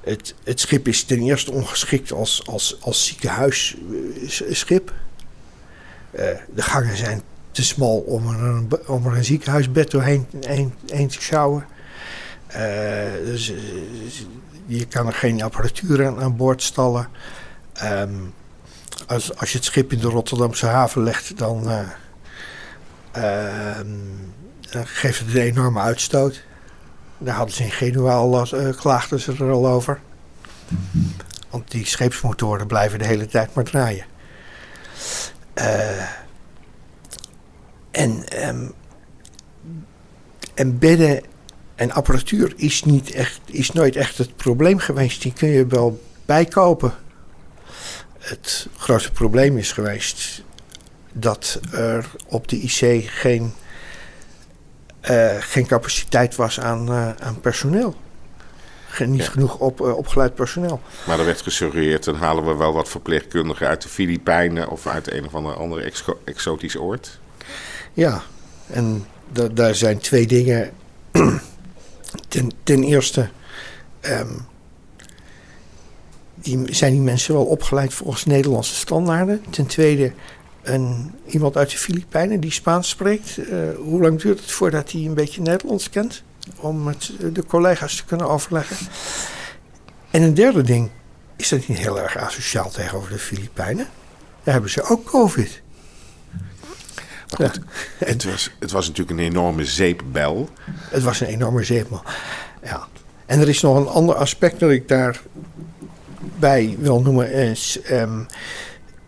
Het, 0.03 0.36
het 0.43 0.60
schip 0.60 0.88
is 0.88 1.03
ten 1.03 1.22
eerste 1.22 1.51
ongeschikt 1.51 2.12
als, 2.12 2.48
als, 2.48 2.77
als 2.81 3.05
ziekenhuisschip. 3.05 4.93
Eh, 6.12 6.25
de 6.53 6.62
gangen 6.62 6.98
zijn 6.98 7.22
te 7.51 7.63
smal 7.63 7.98
om 7.98 8.27
er 8.27 8.39
een, 8.39 8.70
om 8.88 9.05
een 9.05 9.25
ziekenhuisbed 9.25 9.91
doorheen 9.91 10.27
heen, 10.39 10.74
heen 10.88 11.08
te 11.08 11.22
sjouwen. 11.22 11.65
Eh, 12.48 13.25
dus, 13.25 13.50
eh, 13.50 13.58
je 14.65 14.86
kan 14.86 15.08
er 15.08 15.13
geen 15.13 15.43
apparatuur 15.43 16.08
aan, 16.08 16.36
boord 16.36 16.63
stallen. 16.63 17.08
Ehm, 17.74 18.13
als, 19.08 19.38
als 19.38 19.51
je 19.51 19.58
het 19.58 19.65
schip 19.65 19.91
in 19.91 20.00
de 20.00 20.08
Rotterdamse 20.08 20.65
haven 20.65 21.03
legt, 21.03 21.38
dan, 21.38 21.70
eh, 23.12 23.79
dan 24.60 24.88
geeft 24.88 25.20
het 25.20 25.36
een 25.36 25.41
enorme 25.41 25.79
uitstoot. 25.79 26.43
Daar 27.24 27.36
hadden 27.36 27.56
ze 27.56 27.63
in 27.63 27.72
Genua 27.72 28.13
al 28.13 28.46
eh, 28.54 28.75
klaagden 28.78 29.20
ze 29.20 29.32
er 29.40 29.51
al 29.51 29.68
over. 29.68 30.00
Want 31.50 31.72
die 31.72 31.86
scheepsmotoren 31.86 32.68
blijven 32.68 33.00
de 33.00 33.06
hele 33.06 33.25
tijd 33.25 33.54
maar 33.54 33.63
draaien. 33.63 34.06
Eh, 35.54 36.10
en, 37.92 38.28
ehm, 38.28 38.68
en 40.54 40.80
bedden 40.80 41.22
en 41.75 41.92
apparatuur 41.92 42.54
is, 42.56 42.84
niet 42.84 43.12
echt, 43.12 43.40
is 43.46 43.72
nooit 43.72 43.96
echt 43.96 44.18
het 44.18 44.36
probleem 44.36 44.78
geweest. 44.78 45.22
Die 45.22 45.34
kun 45.34 45.50
je 45.50 45.68
wel 45.68 46.01
bijkopen. 46.25 46.94
Het 48.20 48.68
grootste 48.78 49.12
probleem 49.12 49.58
is 49.58 49.72
geweest 49.72 50.44
dat 51.13 51.60
er 51.72 52.12
op 52.28 52.48
de 52.48 52.62
IC 52.62 53.10
geen, 53.10 53.54
geen 55.39 55.65
capaciteit 55.65 56.36
was 56.36 56.60
aan, 56.60 56.88
eh, 56.89 57.10
aan 57.20 57.39
personeel. 57.41 57.96
Geen, 58.88 59.12
niet 59.12 59.24
Ja. 59.25 59.29
genoeg 59.31 59.58
op, 59.58 59.81
eh, 59.81 59.98
opgeleid 59.98 60.36
personeel. 60.36 60.81
Maar 61.05 61.20
er 61.20 61.25
werd 61.25 61.41
gesuggereerd, 61.41 62.03
dan 62.03 62.15
halen 62.15 62.46
we 62.46 62.55
wel 62.55 62.74
wat 62.74 62.89
verpleegkundigen 62.89 63.67
uit 63.67 63.81
de 63.81 63.89
Filipijnen 63.89 64.70
of 64.70 64.88
uit 64.88 65.12
een 65.12 65.25
of 65.25 65.36
andere 65.36 65.55
andere 65.55 65.81
exo- 65.81 66.20
exotisch 66.24 66.77
oord. 66.77 67.20
Ja, 67.93 68.22
en 68.67 69.05
da- 69.31 69.48
daar 69.48 69.75
zijn 69.75 69.98
twee 70.00 70.27
dingen. 70.27 70.72
ten, 72.27 72.51
ten 72.63 72.84
eerste, 72.84 73.29
ehm, 74.00 74.34
die, 76.36 76.74
zijn 76.75 76.91
die 76.91 77.01
mensen 77.01 77.34
wel 77.34 77.46
opgeleid 77.46 77.93
volgens 77.93 78.25
Nederlandse 78.25 78.75
standaarden. 78.75 79.43
Ten 79.50 79.65
tweede, 79.65 80.12
een, 80.63 81.12
iemand 81.25 81.58
uit 81.58 81.72
de 81.72 81.77
Filipijnen 81.77 82.39
die 82.39 82.51
Spaans 82.51 82.89
spreekt. 82.89 83.38
eh, 83.38 83.58
hoe 83.77 84.01
lang 84.01 84.22
duurt 84.22 84.39
het 84.39 84.51
voordat 84.51 84.91
hij 84.91 85.01
een 85.01 85.13
beetje 85.13 85.41
Nederlands 85.41 85.89
kent? 85.89 86.24
Om 86.56 86.84
met 86.84 87.12
eh, 87.20 87.27
de 87.34 87.46
collega's 87.46 87.96
te 87.96 88.06
kunnen 88.06 88.30
overleggen. 88.30 88.77
En 90.12 90.22
een 90.22 90.34
derde 90.34 90.62
ding, 90.62 90.89
is 91.36 91.50
dat 91.50 91.68
niet 91.68 91.77
heel 91.77 92.00
erg 92.00 92.18
asociaal 92.18 92.70
tegenover 92.70 93.12
de 93.12 93.18
Filipijnen? 93.18 93.88
Daar 94.44 94.53
hebben 94.53 94.72
ze 94.72 94.84
ook 94.84 95.06
COVID. 95.06 95.62
Het, 97.98 98.24
was, 98.24 98.51
het 98.60 98.72
was 98.72 98.88
natuurlijk 98.88 99.20
een 99.20 99.25
enorme 99.25 99.65
zeepbel. 99.65 100.50
Het 100.89 101.03
was 101.03 101.20
een 101.20 101.27
enorme 101.27 101.63
zeepman. 101.63 102.03
Ja. 102.63 102.88
En 103.25 103.39
er 103.39 103.50
is 103.50 103.62
nog 103.62 103.77
een 103.77 103.88
ander 103.88 104.15
aspect 104.15 104.60
dat 104.60 104.70
ik 104.70 104.88
daarbij 104.88 106.75
wil 106.80 107.01
noemen. 107.01 107.32
Is, 107.32 107.82
ehm, 107.82 108.24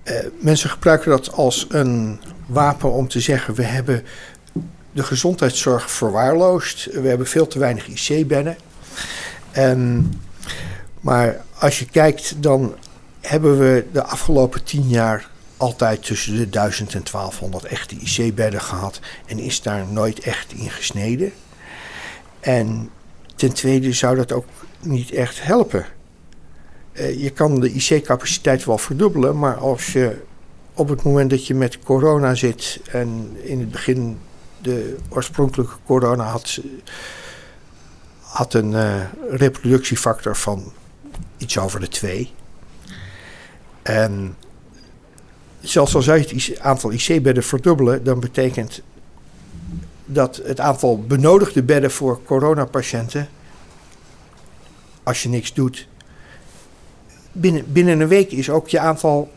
eh, 0.03 0.15
mensen 0.39 0.69
gebruiken 0.69 1.11
dat 1.11 1.31
als 1.31 1.65
een 1.69 2.19
wapen 2.45 2.91
om 2.91 3.07
te 3.07 3.19
zeggen: 3.19 3.53
we 3.53 3.63
hebben 3.63 4.03
de 4.91 5.03
gezondheidszorg 5.03 5.91
verwaarloosd. 5.91 6.85
We 6.85 7.07
hebben 7.07 7.27
veel 7.27 7.47
te 7.47 7.59
weinig 7.59 7.87
IC-bedden. 7.87 8.57
Maar 11.01 11.41
als 11.59 11.79
je 11.79 11.85
kijkt, 11.85 12.43
dan 12.43 12.75
hebben 13.21 13.59
we 13.59 13.85
de 13.91 14.03
afgelopen 14.03 14.63
tien 14.63 14.87
jaar 14.87 15.29
altijd 15.57 16.03
tussen 16.03 16.37
de 16.37 16.49
1000 16.49 16.93
en 16.93 17.03
1200 17.11 17.65
echte 17.65 17.95
IC-bedden 17.95 18.61
gehad. 18.61 18.99
En 19.25 19.39
is 19.39 19.61
daar 19.61 19.85
nooit 19.87 20.19
echt 20.19 20.53
in 20.53 20.69
gesneden. 20.69 21.31
En 22.39 22.89
ten 23.35 23.53
tweede 23.53 23.93
zou 23.93 24.15
dat 24.15 24.31
ook 24.31 24.45
niet 24.79 25.11
echt 25.11 25.43
helpen. 25.43 25.85
Eh, 26.93 27.21
je 27.21 27.29
kan 27.29 27.59
de 27.59 27.71
IC-capaciteit 27.71 28.65
wel 28.65 28.77
verdubbelen, 28.77 29.39
maar 29.39 29.55
als 29.55 29.93
je 29.93 30.21
op 30.73 30.89
het 30.89 31.03
moment 31.03 31.29
dat 31.29 31.47
je 31.47 31.53
met 31.55 31.79
corona 31.79 32.35
zit 32.35 32.79
en 32.91 33.37
in 33.41 33.59
het 33.59 33.71
begin 33.71 34.17
de 34.61 34.97
oorspronkelijke 35.09 35.75
corona 35.85 36.23
had, 36.23 36.59
had 38.21 38.53
een 38.53 38.73
eh, 38.73 39.01
reproductiefactor 39.29 40.35
van 40.35 40.71
iets 41.37 41.57
over 41.57 41.79
de 41.79 41.87
2. 41.87 42.31
En 43.81 44.35
zelfs 45.61 45.95
al 45.95 46.01
zou 46.01 46.17
je 46.17 46.35
het 46.35 46.59
aantal 46.59 46.91
IC-bedden 46.91 47.43
verdubbelen, 47.43 48.03
dan 48.03 48.19
betekent 48.19 48.81
dat 50.05 50.41
het 50.43 50.59
aantal 50.59 51.01
benodigde 51.01 51.63
bedden 51.63 51.91
voor 51.91 52.23
coronapatiënten, 52.23 53.29
als 55.03 55.23
je 55.23 55.29
niks 55.29 55.53
doet, 55.53 55.87
binnen, 57.33 57.63
binnen 57.71 57.99
een 57.99 58.07
week 58.07 58.31
is 58.31 58.49
ook 58.49 58.69
je 58.69 58.79
aantal 58.79 59.31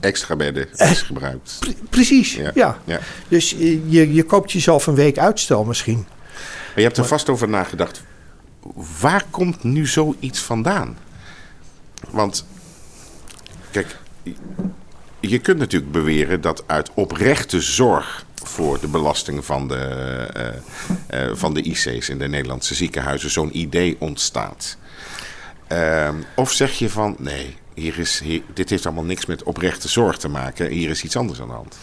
Extra 0.00 0.36
bedden 0.36 0.68
is 0.72 1.02
gebruikt. 1.02 1.56
pre- 1.60 1.74
precies. 1.90 2.34
Ja. 2.34 2.50
Ja. 2.54 2.78
Ja. 2.84 3.00
Dus 3.28 3.54
eh, 3.54 3.92
je, 3.92 4.14
je 4.14 4.22
koopt 4.22 4.52
jezelf 4.52 4.86
een 4.86 4.94
week 4.94 5.18
uitstel 5.18 5.64
misschien. 5.64 6.06
Maar 6.36 6.74
je 6.74 6.82
hebt 6.82 6.96
er 6.96 7.04
vast 7.06 7.28
over 7.28 7.48
nagedacht. 7.48 8.02
Waar 9.00 9.24
komt 9.30 9.62
nu 9.62 9.86
zoiets 9.86 10.40
vandaan? 10.40 10.98
Want, 12.10 12.46
kijk, 13.70 13.96
je 15.20 15.38
kunt 15.38 15.58
natuurlijk 15.58 15.92
beweren 15.92 16.40
dat 16.40 16.64
uit 16.66 16.90
oprechte 16.94 17.60
zorg 17.60 18.24
voor 18.44 18.80
de 18.80 18.88
belasting 18.88 19.44
van 19.44 19.68
de, 19.68 19.76
eh, 19.76 20.48
eh, 21.26 21.36
van 21.36 21.54
de 21.54 21.62
IC's 21.62 22.08
in 22.08 22.18
de 22.18 22.28
Nederlandse 22.28 22.74
ziekenhuizen 22.74 23.30
zo'n 23.30 23.58
idee 23.58 23.96
ontstaat. 23.98 24.76
Ehm, 25.66 26.14
of 26.34 26.52
zeg 26.52 26.72
je 26.72 26.90
van 26.90 27.16
nee, 27.18 27.56
hier 27.74 27.98
is, 27.98 28.20
hier, 28.24 28.42
dit 28.54 28.70
heeft 28.70 28.86
allemaal 28.86 29.04
niks 29.04 29.26
met 29.26 29.42
oprechte 29.42 29.88
zorg 29.88 30.16
te 30.16 30.28
maken, 30.28 30.70
hier 30.70 30.90
is 30.90 31.02
iets 31.02 31.16
anders 31.16 31.40
aan 31.40 31.48
de 31.48 31.54
hand. 31.54 31.76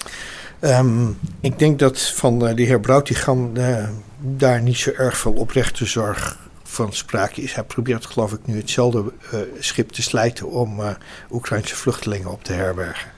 Ehm, 0.59 1.07
ik 1.41 1.59
denk 1.59 1.79
dat 1.79 2.01
van 2.01 2.47
eh, 2.47 2.55
de 2.55 2.63
heer 2.63 2.79
Broutigam 2.79 3.57
eh, 3.57 3.87
daar 4.19 4.61
niet 4.61 4.77
zo 4.77 4.91
erg 4.97 5.17
veel 5.17 5.33
oprechte 5.33 5.85
zorg 5.85 6.37
van 6.63 6.93
sprake 6.93 7.41
is. 7.41 7.53
Hij 7.53 7.63
probeert 7.63 8.05
geloof 8.05 8.33
ik 8.33 8.39
nu 8.43 8.57
hetzelfde 8.57 9.03
eh, 9.31 9.39
schip 9.59 9.89
te 9.89 10.01
slijten 10.01 10.49
om 10.49 10.81
eh 10.81 10.89
Oekraïnse 11.31 11.75
vluchtelingen 11.75 12.31
op 12.31 12.43
te 12.43 12.53
herbergen. 12.53 13.11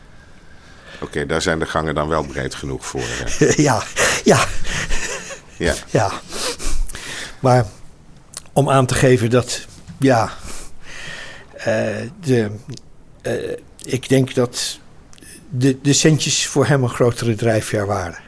Oké, 1.02 1.26
daar 1.26 1.42
zijn 1.42 1.60
de 1.60 1.66
gangen 1.66 1.96
dan 1.96 2.08
wel 2.08 2.24
breed 2.24 2.56
genoeg 2.56 2.86
voor. 2.86 3.04
ja, 3.68 3.84
ja, 4.24 4.46
Ja. 5.58 5.74
ja. 5.90 6.12
Maar 7.40 7.66
om 8.54 8.70
aan 8.70 8.86
te 8.86 8.94
geven 8.94 9.30
dat, 9.30 9.66
ja, 10.00 10.32
de, 12.20 12.52
eh, 13.22 13.34
ik 13.84 14.10
denk 14.10 14.34
dat 14.34 14.80
de, 15.50 15.78
de 15.82 15.94
centjes 15.94 16.48
voor 16.48 16.66
hem 16.66 16.84
een 16.84 16.90
grotere 16.90 17.36
drijfveer 17.36 17.86
waren. 17.86 18.24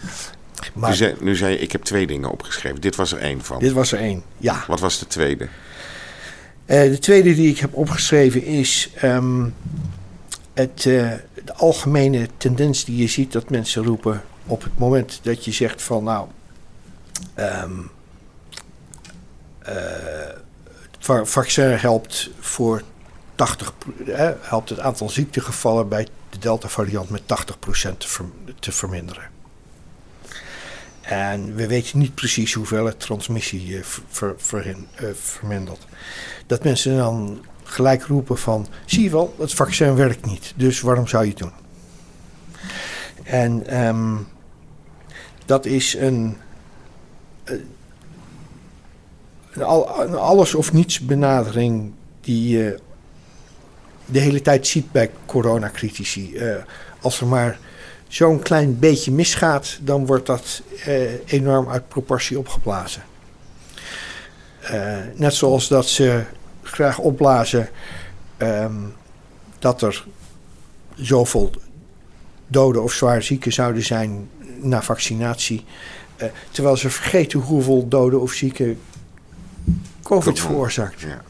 Nu, 0.00 0.70
Maar 0.74 0.94
zei, 0.94 1.14
nu 1.20 1.36
zei 1.36 1.52
je, 1.52 1.58
ik 1.58 1.72
heb 1.72 1.82
twee 1.82 2.06
dingen 2.06 2.30
opgeschreven. 2.30 2.80
Dit 2.80 2.96
was 2.96 3.12
er 3.12 3.18
één 3.18 3.44
van. 3.44 3.58
dit 3.58 3.72
was 3.72 3.92
er 3.92 3.98
één, 3.98 4.22
ja. 4.36 4.64
Wat 4.66 4.80
was 4.80 4.98
de 4.98 5.06
tweede? 5.06 5.48
Eh, 6.64 6.82
de 6.82 6.98
tweede 6.98 7.34
die 7.34 7.50
ik 7.50 7.58
heb 7.58 7.74
opgeschreven 7.74 8.44
is 8.44 8.90
ehm, 8.94 9.48
het, 10.52 10.86
eh, 10.86 11.12
de 11.44 11.54
algemene 11.54 12.28
tendens 12.36 12.84
die 12.84 12.96
je 12.96 13.06
ziet 13.06 13.32
dat 13.32 13.50
mensen 13.50 13.84
roepen 13.84 14.22
op 14.46 14.62
het 14.62 14.78
moment 14.78 15.20
dat 15.22 15.44
je 15.44 15.52
zegt 15.52 15.82
van 15.82 16.04
nou, 16.04 16.28
ehm, 17.34 17.80
eh, 19.58 19.74
vaccin 21.24 21.70
helpt 21.70 22.30
voor 22.38 22.82
80, 23.34 23.78
pro- 23.78 24.12
eh, 24.12 24.30
helpt 24.40 24.68
het 24.68 24.80
aantal 24.80 25.08
ziektegevallen 25.08 25.88
bij 25.88 26.08
de 26.30 26.38
Delta 26.38 26.68
variant 26.68 27.10
met 27.10 27.22
80% 27.26 28.00
te, 28.00 28.08
verm- 28.08 28.32
te 28.58 28.72
verminderen. 28.72 29.30
En 31.00 31.54
we 31.54 31.66
weten 31.66 31.98
niet 31.98 32.14
precies 32.14 32.52
hoeveel 32.52 32.86
het 32.86 33.00
transmissie 33.00 33.78
eh, 33.78 33.84
vermindert. 35.14 35.86
Dat 36.46 36.64
mensen 36.64 36.96
dan 36.96 37.44
gelijk 37.64 38.02
roepen 38.02 38.38
van... 38.38 38.66
zie 38.84 39.02
je 39.02 39.10
wel, 39.10 39.34
het 39.38 39.54
vaccin 39.54 39.94
werkt 39.94 40.26
niet, 40.26 40.52
dus 40.56 40.80
waarom 40.80 41.06
zou 41.06 41.24
je 41.24 41.30
het 41.30 41.38
doen? 41.38 41.52
En 43.22 43.66
ehm, 43.66 44.16
dat 45.44 45.66
is 45.66 45.94
een, 45.94 46.36
eh, 47.44 47.54
een, 47.54 47.66
al- 49.58 50.16
alles 50.16 50.54
of 50.54 50.72
niets 50.72 51.00
benadering... 51.00 51.92
die 52.20 52.48
je 52.58 52.78
de 54.06 54.18
hele 54.18 54.42
tijd 54.42 54.66
ziet 54.66 54.92
bij 54.92 55.10
coronacritici. 55.26 56.32
Uh, 56.34 56.54
als 57.00 57.20
er 57.20 57.26
maar 57.26 57.58
zo'n 58.08 58.40
klein 58.40 58.78
beetje 58.78 59.12
misgaat, 59.12 59.78
dan 59.82 60.06
wordt 60.06 60.26
dat 60.26 60.62
uh, 60.86 61.10
enorm 61.26 61.68
uit 61.68 61.88
proportie 61.88 62.38
opgeblazen. 62.38 63.02
Uh, 64.62 64.96
net 65.14 65.34
zoals 65.34 65.68
dat 65.68 65.86
ze 65.86 66.22
graag 66.62 66.98
opblazen 66.98 67.68
um, 68.38 68.94
dat 69.58 69.82
er 69.82 70.04
zoveel 70.94 71.50
doden 72.46 72.82
of 72.82 72.92
zwaar 72.92 73.22
zieken 73.22 73.52
zouden 73.52 73.82
zijn 73.82 74.28
na 74.60 74.82
vaccinatie. 74.82 75.64
Terwijl 76.50 76.76
ze 76.76 76.90
vergeten 76.90 77.40
hoeveel 77.40 77.88
doden 77.88 78.20
of 78.20 78.32
zieken 78.32 78.80
COVID 80.10 80.40
veroorzaakt. 80.40 81.00
Ja. 81.00 81.22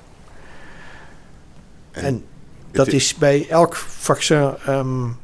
En, 1.90 2.04
en 2.04 2.25
dat 2.70 2.88
is 2.92 3.14
bij 3.14 3.49
elk 3.49 3.76
vaccin 3.76 4.54
um, 4.68 5.16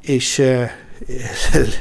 is. 0.00 0.38
Uh, 0.38 0.68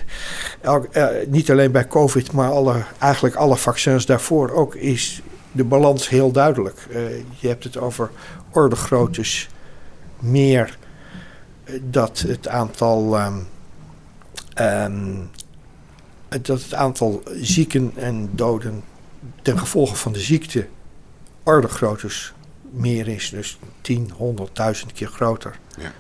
elk, 0.62 0.96
uh, 0.96 1.08
niet 1.28 1.52
alleen 1.52 1.72
bij 1.72 1.88
COVID, 1.88 2.32
maar 2.32 2.50
alle, 2.50 2.84
eigenlijk 3.00 3.36
alle 3.36 3.58
vaccins 3.58 4.06
daarvoor 4.06 4.52
ook, 4.52 4.76
is 4.76 5.22
de 5.52 5.64
balans 5.64 6.10
heel 6.10 6.32
duidelijk. 6.32 6.88
je 7.40 7.48
hebt 7.48 7.64
het 7.64 7.78
over 7.78 8.12
ordegroottes 8.52 9.50
meer 10.20 10.78
dat 11.82 12.20
het 12.28 12.48
aantal. 12.48 13.20
Um, 13.20 13.48
um, 14.60 15.30
dat 16.30 16.62
het 16.62 16.74
aantal 16.74 17.24
zieken 17.42 17.92
en 17.96 18.30
doden 18.32 18.84
ten 19.42 19.60
gevolge 19.60 19.96
van 19.96 20.12
de 20.12 20.20
ziekte 20.20 20.68
orde 21.46 21.68
groottes 21.68 22.34
meer 22.72 23.08
is. 23.08 23.30
Dus 23.30 23.58
10, 23.82 24.12
100.000 24.12 24.94
keer 24.94 25.08
groter. 25.08 25.56
Ja. 25.78 25.92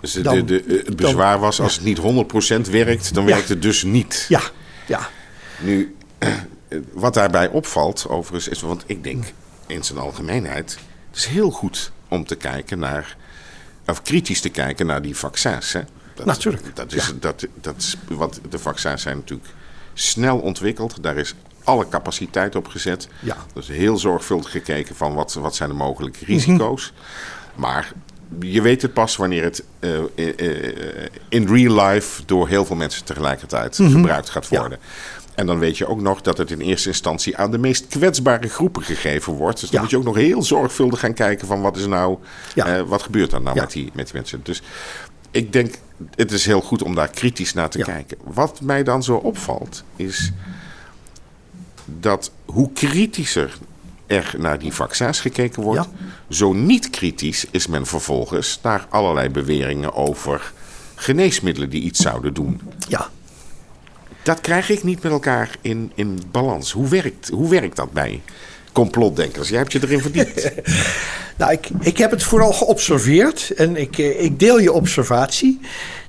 Dus 0.00 0.12
de, 0.12 0.44
de, 0.44 0.82
het 0.84 0.96
bezwaar 0.96 1.38
was, 1.38 1.60
als 1.60 1.74
het 1.74 1.84
niet 1.84 1.98
100% 2.66 2.70
werkt, 2.70 3.14
dan 3.14 3.24
werkt 3.24 3.48
het 3.48 3.62
dus 3.62 3.82
niet. 3.82 4.26
Ja, 4.28 4.42
ja. 4.86 5.08
Nu, 5.60 5.96
wat 6.92 7.14
daarbij 7.14 7.48
opvalt, 7.48 8.06
overigens, 8.08 8.48
is, 8.48 8.60
want 8.60 8.84
ik 8.86 9.04
denk 9.04 9.24
in 9.66 9.84
zijn 9.84 9.98
algemeenheid, 9.98 10.78
het 11.08 11.18
is 11.18 11.26
heel 11.26 11.50
goed 11.50 11.92
om 12.08 12.24
te 12.24 12.36
kijken 12.36 12.78
naar, 12.78 13.16
of 13.86 14.02
kritisch 14.02 14.40
te 14.40 14.48
kijken 14.48 14.86
naar 14.86 15.02
die 15.02 15.16
vaccins. 15.16 15.72
Hè? 15.72 15.80
Dat, 16.14 16.26
Natuurlijk. 16.26 16.76
Dat 16.76 16.92
is, 16.92 17.12
dat, 17.20 17.46
dat 17.60 17.76
is, 17.76 17.96
wat 18.08 18.40
de 18.50 18.58
vaccins 18.58 19.02
zijn 19.02 19.16
natuurlijk 19.16 19.48
snel 19.94 20.38
ontwikkeld. 20.38 21.02
Daar 21.02 21.16
is 21.16 21.34
alle 21.68 21.88
capaciteit 21.88 22.56
op 22.56 22.66
gezet. 22.66 23.08
Ja. 23.20 23.36
Dus 23.54 23.68
heel 23.68 23.98
zorgvuldig 23.98 24.50
gekeken 24.50 24.96
van 24.96 25.14
wat, 25.14 25.34
wat 25.34 25.54
zijn 25.54 25.68
de 25.68 25.74
mogelijke 25.74 26.24
risico's. 26.24 26.92
Mhm. 26.92 27.60
Maar 27.60 27.92
je 28.40 28.62
weet 28.62 28.82
het 28.82 28.92
pas 28.92 29.16
wanneer 29.16 29.42
het 29.42 29.64
uh, 29.80 29.98
in 31.28 31.46
real 31.46 31.84
life 31.86 32.22
door 32.26 32.48
heel 32.48 32.64
veel 32.64 32.76
mensen 32.76 33.04
tegelijkertijd 33.04 33.78
mhm. 33.78 33.90
gebruikt 33.90 34.30
gaat 34.30 34.48
worden. 34.48 34.78
En 35.34 35.46
dan 35.46 35.58
weet 35.58 35.78
je 35.78 35.86
ook 35.86 36.00
nog 36.00 36.20
dat 36.20 36.38
het 36.38 36.50
in 36.50 36.60
eerste 36.60 36.88
instantie 36.88 37.36
aan 37.36 37.50
de 37.50 37.58
meest 37.58 37.86
kwetsbare 37.86 38.48
groepen 38.48 38.82
gegeven 38.82 39.32
wordt. 39.32 39.60
Dus 39.60 39.70
dan 39.70 39.80
moet 39.80 39.90
je 39.90 39.96
ook 39.96 40.04
nog 40.04 40.16
heel 40.16 40.42
zorgvuldig 40.42 41.00
gaan 41.00 41.14
kijken 41.14 41.46
van 41.46 41.60
wat 41.60 41.76
is 41.76 41.86
nou, 41.86 42.18
ja. 42.54 42.84
wat 42.84 43.02
gebeurt 43.02 43.32
er 43.32 43.42
nou 43.42 43.60
met, 43.60 43.70
die, 43.70 43.90
met 43.94 44.04
die 44.06 44.14
mensen. 44.14 44.40
Dus 44.42 44.62
ik 45.30 45.52
denk, 45.52 45.74
het 46.14 46.32
is 46.32 46.46
heel 46.46 46.60
goed 46.60 46.82
om 46.82 46.94
daar 46.94 47.10
kritisch 47.10 47.54
naar 47.54 47.70
te 47.70 47.78
kijken. 47.78 48.18
Wat 48.24 48.60
mij 48.60 48.82
dan 48.82 49.02
zo 49.02 49.16
opvalt, 49.16 49.84
is 49.96 50.32
dat 52.00 52.30
hoe 52.44 52.72
kritischer 52.72 53.58
er 54.06 54.34
naar 54.38 54.58
die 54.58 54.72
vaccins 54.72 55.20
gekeken 55.20 55.62
wordt, 55.62 55.88
zo 56.28 56.52
niet 56.52 56.90
kritisch 56.90 57.46
is 57.50 57.66
men 57.66 57.86
vervolgens 57.86 58.58
naar 58.62 58.86
allerlei 58.88 59.28
beweringen 59.28 59.94
over 59.94 60.52
geneesmiddelen 60.94 61.70
die 61.70 61.82
iets 61.82 62.00
zouden 62.00 62.34
doen. 62.34 62.60
Ja. 62.88 63.08
Dat 64.22 64.40
krijg 64.40 64.70
ik 64.70 64.84
niet 64.84 65.02
met 65.02 65.12
elkaar 65.12 65.56
in, 65.60 65.92
in 65.94 66.20
balans. 66.30 66.72
Hoe 66.72 66.88
werkt, 66.88 67.28
hoe 67.28 67.50
werkt 67.50 67.76
dat 67.76 67.92
bij 67.92 68.22
complotdenkers? 68.72 69.48
Jij 69.48 69.58
hebt 69.58 69.72
je 69.72 69.82
erin 69.82 70.00
verdiept. 70.00 70.50
nou, 71.38 71.52
ik, 71.52 71.68
ik 71.80 71.98
heb 71.98 72.10
het 72.10 72.22
vooral 72.22 72.52
geobserveerd 72.52 73.50
en 73.50 73.76
ik, 73.76 73.98
eh, 73.98 74.22
ik 74.22 74.38
deel 74.38 74.58
je 74.58 74.72
observatie 74.72 75.60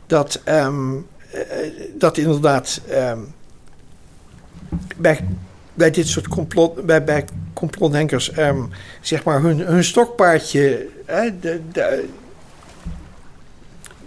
dat, 0.08 0.42
um, 0.46 1.08
dat 1.98 2.18
inderdaad 2.18 2.82
um, 2.92 3.34
bij 4.98 5.20
bij 5.80 5.92
dit 5.92 6.08
soort 6.08 6.28
complot, 6.28 6.86
bij, 6.86 7.04
bij 7.04 7.26
complotdenkers, 7.54 8.38
um, 8.38 8.70
zeg 9.02 9.24
maar, 9.24 9.42
hun, 9.42 9.60
hun 9.60 9.84
stokpaardje. 9.84 10.88
Hè, 11.06 11.40
de, 11.40 11.62
de, 11.72 12.06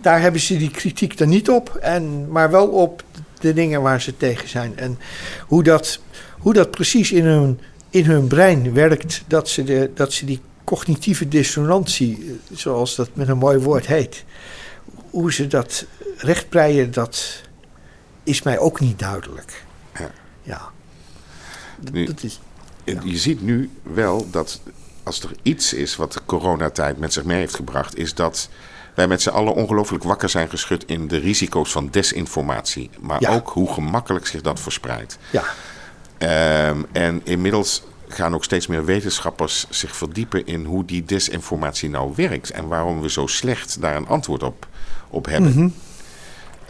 daar 0.00 0.20
hebben 0.20 0.40
ze 0.40 0.56
die 0.56 0.70
kritiek 0.70 1.18
er 1.18 1.26
niet 1.26 1.50
op, 1.50 1.74
en, 1.74 2.28
maar 2.30 2.50
wel 2.50 2.68
op 2.68 3.02
de 3.40 3.52
dingen 3.52 3.82
waar 3.82 4.00
ze 4.00 4.16
tegen 4.16 4.48
zijn. 4.48 4.78
En 4.78 4.98
hoe 5.46 5.62
dat, 5.62 6.00
hoe 6.38 6.52
dat 6.52 6.70
precies 6.70 7.12
in 7.12 7.24
hun, 7.24 7.60
in 7.90 8.04
hun 8.04 8.26
brein 8.26 8.72
werkt, 8.72 9.22
dat 9.26 9.48
ze, 9.48 9.64
de, 9.64 9.90
dat 9.94 10.12
ze 10.12 10.24
die 10.24 10.40
cognitieve 10.64 11.28
dissonantie, 11.28 12.40
zoals 12.52 12.94
dat 12.94 13.08
met 13.12 13.28
een 13.28 13.38
mooi 13.38 13.58
woord 13.58 13.86
heet, 13.86 14.24
hoe 15.10 15.32
ze 15.32 15.46
dat 15.46 15.86
rechtbreien, 16.16 16.90
dat 16.90 17.42
is 18.22 18.42
mij 18.42 18.58
ook 18.58 18.80
niet 18.80 18.98
duidelijk. 18.98 19.64
Ja. 20.42 20.70
Ja. 21.84 21.90
Nu, 21.92 22.08
Je 23.04 23.18
ziet 23.18 23.42
nu 23.42 23.70
wel 23.82 24.30
dat 24.30 24.60
als 25.02 25.22
er 25.22 25.30
iets 25.42 25.72
is 25.72 25.96
wat 25.96 26.12
de 26.12 26.20
coronatijd 26.26 26.98
met 26.98 27.12
zich 27.12 27.24
mee 27.24 27.38
heeft 27.38 27.54
gebracht, 27.54 27.98
is 27.98 28.14
dat 28.14 28.48
wij 28.94 29.08
met 29.08 29.22
z'n 29.22 29.28
allen 29.28 29.54
ongelooflijk 29.54 30.04
wakker 30.04 30.28
zijn 30.28 30.48
geschud 30.48 30.84
in 30.86 31.08
de 31.08 31.18
risico's 31.18 31.72
van 31.72 31.88
desinformatie. 31.90 32.90
Maar 33.00 33.28
ook 33.28 33.48
hoe 33.48 33.72
gemakkelijk 33.72 34.26
zich 34.26 34.40
dat 34.40 34.60
verspreidt. 34.60 35.18
Ja. 35.30 35.44
Um, 36.68 36.86
en 36.92 37.20
inmiddels 37.24 37.82
gaan 38.08 38.34
ook 38.34 38.44
steeds 38.44 38.66
meer 38.66 38.84
wetenschappers 38.84 39.66
zich 39.70 39.96
verdiepen 39.96 40.46
in 40.46 40.64
hoe 40.64 40.84
die 40.84 41.04
desinformatie 41.04 41.90
nou 41.90 42.12
werkt. 42.16 42.50
En 42.50 42.68
waarom 42.68 43.00
we 43.00 43.10
zo 43.10 43.26
slecht 43.26 43.80
daar 43.80 43.96
een 43.96 44.08
antwoord 44.08 44.42
op, 44.42 44.66
op 45.08 45.26
hebben. 45.26 45.52
Mm 45.54 45.74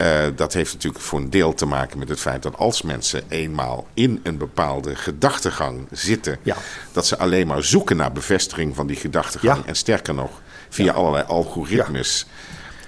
uh, 0.03 0.23
dat 0.35 0.53
heeft 0.53 0.73
natuurlijk 0.73 1.03
voor 1.03 1.19
een 1.19 1.29
deel 1.29 1.53
te 1.53 1.65
maken 1.65 1.99
met 1.99 2.09
het 2.09 2.19
feit 2.19 2.43
dat 2.43 2.57
als 2.57 2.81
mensen 2.81 3.23
eenmaal 3.27 3.87
in 3.93 4.19
een 4.23 4.37
bepaalde 4.37 4.95
gedachtegang 4.95 5.87
zitten, 5.91 6.37
ja. 6.41 6.55
dat 6.91 7.07
ze 7.07 7.17
alleen 7.17 7.47
maar 7.47 7.63
zoeken 7.63 7.97
naar 7.97 8.11
bevestiging 8.11 8.75
van 8.75 8.87
die 8.87 8.95
gedachtegang. 8.95 9.59
Ja. 9.59 9.65
En 9.65 9.75
sterker 9.75 10.13
nog, 10.13 10.41
via 10.69 10.93
allerlei 10.93 11.23
algoritmes 11.27 12.25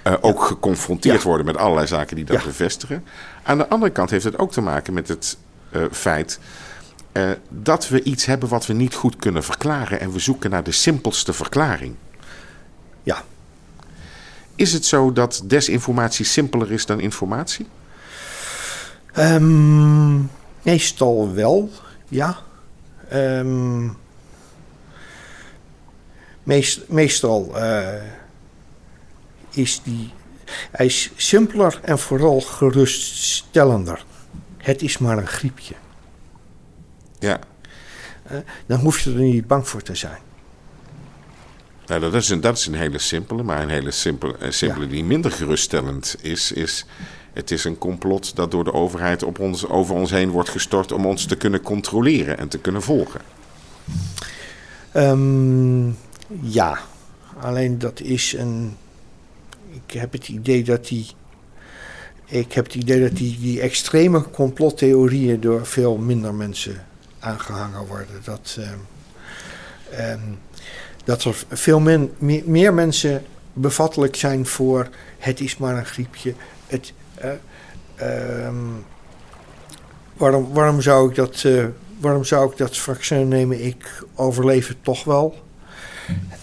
uh, 0.06 0.14
ook 0.20 0.44
geconfronteerd 0.44 1.22
worden 1.22 1.46
met 1.46 1.56
allerlei 1.56 1.86
zaken 1.86 2.16
die 2.16 2.24
dat 2.24 2.44
bevestigen. 2.44 3.04
Aan 3.42 3.58
de 3.58 3.68
andere 3.68 3.92
kant 3.92 4.10
heeft 4.10 4.24
het 4.24 4.38
ook 4.38 4.52
te 4.52 4.60
maken 4.60 4.94
met 4.94 5.08
het 5.08 5.36
uh, 5.70 5.84
feit 5.90 6.38
dat 7.48 7.88
we 7.88 8.02
iets 8.02 8.26
hebben 8.26 8.48
wat 8.48 8.66
we 8.66 8.72
niet 8.72 8.94
goed 8.94 9.16
kunnen 9.16 9.44
verklaren 9.44 10.00
en 10.00 10.12
we 10.12 10.18
zoeken 10.18 10.50
naar 10.50 10.64
de 10.64 10.72
simpelste 10.72 11.32
verklaring. 11.32 11.94
Is 14.56 14.72
het 14.72 14.84
zo 14.84 15.12
dat 15.12 15.42
desinformatie 15.44 16.24
simpeler 16.24 16.72
is 16.72 16.86
dan 16.86 17.00
informatie? 17.00 17.66
Um, 19.18 20.30
meestal 20.62 21.34
wel, 21.34 21.70
ja. 22.08 22.38
Um, 23.12 23.96
meest, 26.42 26.88
meestal 26.88 27.52
uh, 27.56 27.88
is 29.50 29.80
die. 29.82 30.12
Hij 30.70 30.86
is 30.86 31.10
simpeler 31.16 31.80
en 31.82 31.98
vooral 31.98 32.40
geruststellender. 32.40 34.04
Het 34.56 34.82
is 34.82 34.98
maar 34.98 35.18
een 35.18 35.26
griepje. 35.26 35.74
Ja. 37.18 37.38
Uh, 38.32 38.38
dan 38.66 38.80
hoef 38.80 39.00
je 39.00 39.10
er 39.10 39.16
niet 39.16 39.46
bang 39.46 39.68
voor 39.68 39.82
te 39.82 39.94
zijn. 39.94 40.18
Nou, 41.86 42.00
dat 42.00 42.14
is, 42.14 42.28
een, 42.28 42.40
dat 42.40 42.58
is 42.58 42.66
een 42.66 42.74
hele 42.74 42.98
simpele, 42.98 43.42
maar 43.42 43.62
een 43.62 43.68
hele 43.68 43.90
simpele, 43.90 44.34
een 44.38 44.52
simpele 44.52 44.86
die 44.86 45.04
minder 45.04 45.32
geruststellend 45.32 46.16
is, 46.20 46.52
is... 46.52 46.86
Het 47.32 47.50
is 47.50 47.64
een 47.64 47.78
complot 47.78 48.36
dat 48.36 48.50
door 48.50 48.64
de 48.64 48.72
overheid 48.72 49.22
op 49.22 49.38
ons, 49.38 49.68
over 49.68 49.94
ons 49.94 50.10
heen 50.10 50.30
wordt 50.30 50.48
gestort 50.48 50.92
om 50.92 51.06
ons 51.06 51.26
te 51.26 51.36
kunnen 51.36 51.62
controleren 51.62 52.38
en 52.38 52.48
te 52.48 52.58
kunnen 52.58 52.82
volgen. 52.82 53.20
Um, 54.94 55.96
ja, 56.40 56.78
alleen 57.40 57.78
dat 57.78 58.00
is 58.00 58.32
een. 58.32 58.76
Ik 59.70 59.94
heb 60.00 60.12
het 60.12 60.28
idee 60.28 60.64
dat 60.64 60.86
die. 60.86 61.06
Ik 62.24 62.52
heb 62.52 62.64
het 62.64 62.74
idee 62.74 63.00
dat 63.00 63.16
die, 63.16 63.38
die 63.38 63.60
extreme 63.60 64.30
complottheorieën 64.30 65.40
door 65.40 65.66
veel 65.66 65.96
minder 65.96 66.34
mensen 66.34 66.84
aangehangen 67.18 67.86
worden. 67.86 68.20
Dat. 68.24 68.58
Um, 69.98 70.38
dat 71.06 71.24
er 71.24 71.44
veel 71.48 71.80
men, 71.80 72.12
meer, 72.44 72.74
mensen 72.74 73.24
bevattelijk 73.52 74.16
zijn 74.16 74.46
voor 74.46 74.88
het 75.18 75.40
is 75.40 75.56
maar 75.56 75.76
een 75.76 75.86
griepje. 75.86 76.34
Het, 76.66 76.92
uh, 78.00 78.48
waarom, 80.16 80.52
waarom, 80.52 80.80
zou 80.80 81.08
ik 81.10 81.14
dat, 81.14 81.42
uh, 81.42 81.64
waarom 82.00 82.24
zou 82.24 82.50
ik 82.50 82.56
dat 82.56 82.78
vaccin 82.78 83.28
nemen? 83.28 83.64
Ik 83.64 84.04
overleef 84.14 84.68
het 84.68 84.76
toch 84.82 85.04
wel. 85.04 85.34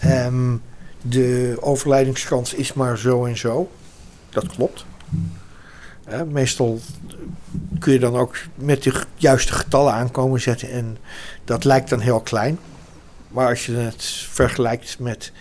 Um, 0.06 0.62
de 1.02 1.58
overlijdingskans 1.60 2.54
is 2.54 2.74
maar 2.74 2.98
zo 2.98 3.26
en 3.26 3.38
zo. 3.38 3.70
Dat 4.30 4.48
klopt. 4.48 4.86
Hè, 6.06 6.26
meestal 6.26 6.80
kun 7.80 7.94
je 7.94 8.00
dan 8.00 8.16
ook 8.16 8.36
met 8.56 8.84
de 8.84 9.04
juiste 9.16 9.54
getallen 9.54 9.94
aankomen 9.94 10.42
zetten 10.42 10.70
en 10.70 10.98
dat 11.44 11.64
lijkt 11.64 11.90
dan 11.90 12.00
heel 12.00 12.20
klein. 12.20 12.60
Maar 13.34 13.50
als 13.50 13.66
je 13.66 13.72
het 13.72 14.04
vergelijkt 14.30 15.00
met 15.00 15.32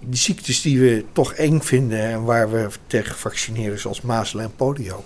die 0.00 0.18
ziektes 0.18 0.60
die 0.60 0.80
we 0.80 1.04
toch 1.12 1.32
eng 1.32 1.60
vinden 1.60 2.00
en 2.00 2.24
waar 2.24 2.50
we 2.50 2.68
tegen 2.86 3.16
vaccineren, 3.16 3.78
zoals 3.78 4.00
mazelen 4.00 4.44
en 4.44 4.54
polio, 4.56 5.04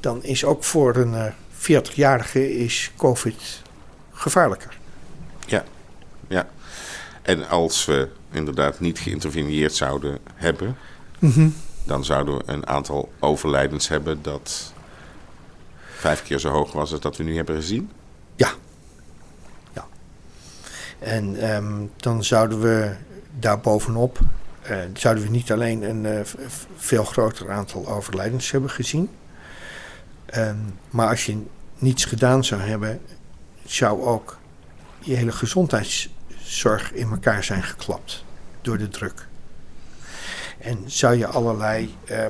dan 0.00 0.22
is 0.22 0.44
ook 0.44 0.64
voor 0.64 0.96
een 0.96 1.32
40-jarige 1.54 2.58
is 2.58 2.90
COVID 2.96 3.62
gevaarlijker. 4.12 4.78
Ja, 5.46 5.64
ja. 6.28 6.48
En 7.22 7.48
als 7.48 7.84
we 7.84 8.08
inderdaad 8.30 8.80
niet 8.80 8.98
geïnterveneerd 8.98 9.74
zouden 9.74 10.18
hebben, 10.34 10.76
dan 11.84 12.04
zouden 12.04 12.36
we 12.36 12.42
een 12.46 12.66
aantal 12.66 13.12
overlijdens 13.20 13.88
hebben 13.88 14.22
dat 14.22 14.72
vijf 15.96 16.22
keer 16.22 16.38
zo 16.38 16.50
hoog 16.50 16.72
was 16.72 16.92
als 16.92 17.00
dat 17.00 17.16
we 17.16 17.22
nu 17.22 17.36
hebben 17.36 17.56
gezien. 17.56 17.90
Ja. 18.36 18.52
ja. 19.72 19.86
En 21.04 21.36
ehm, 21.40 21.86
dan 21.96 22.24
zouden 22.24 22.60
we 22.60 22.92
daarbovenop, 23.38 24.18
uh, 24.70 24.78
zouden 24.92 25.24
we 25.24 25.30
niet 25.30 25.52
alleen 25.52 25.82
een 25.82 26.04
uh, 26.04 26.20
veel 26.76 27.04
groter 27.04 27.50
aantal 27.50 27.88
overlijdens 27.88 28.50
hebben 28.50 28.70
gezien. 28.70 29.10
Um, 30.36 30.78
maar 30.90 31.08
als 31.08 31.26
je 31.26 31.42
niets 31.78 32.04
gedaan 32.04 32.44
zou 32.44 32.60
hebben, 32.60 33.00
zou 33.64 34.02
ook 34.02 34.38
je 34.98 35.14
hele 35.14 35.32
gezondheidszorg 35.32 36.92
in 36.92 37.10
elkaar 37.10 37.44
zijn 37.44 37.62
geklapt 37.62 38.24
door 38.60 38.78
de 38.78 38.88
druk. 38.88 39.26
En 40.58 40.82
zou 40.86 41.16
je 41.16 41.26
allerlei 41.26 41.94
uh, 42.10 42.26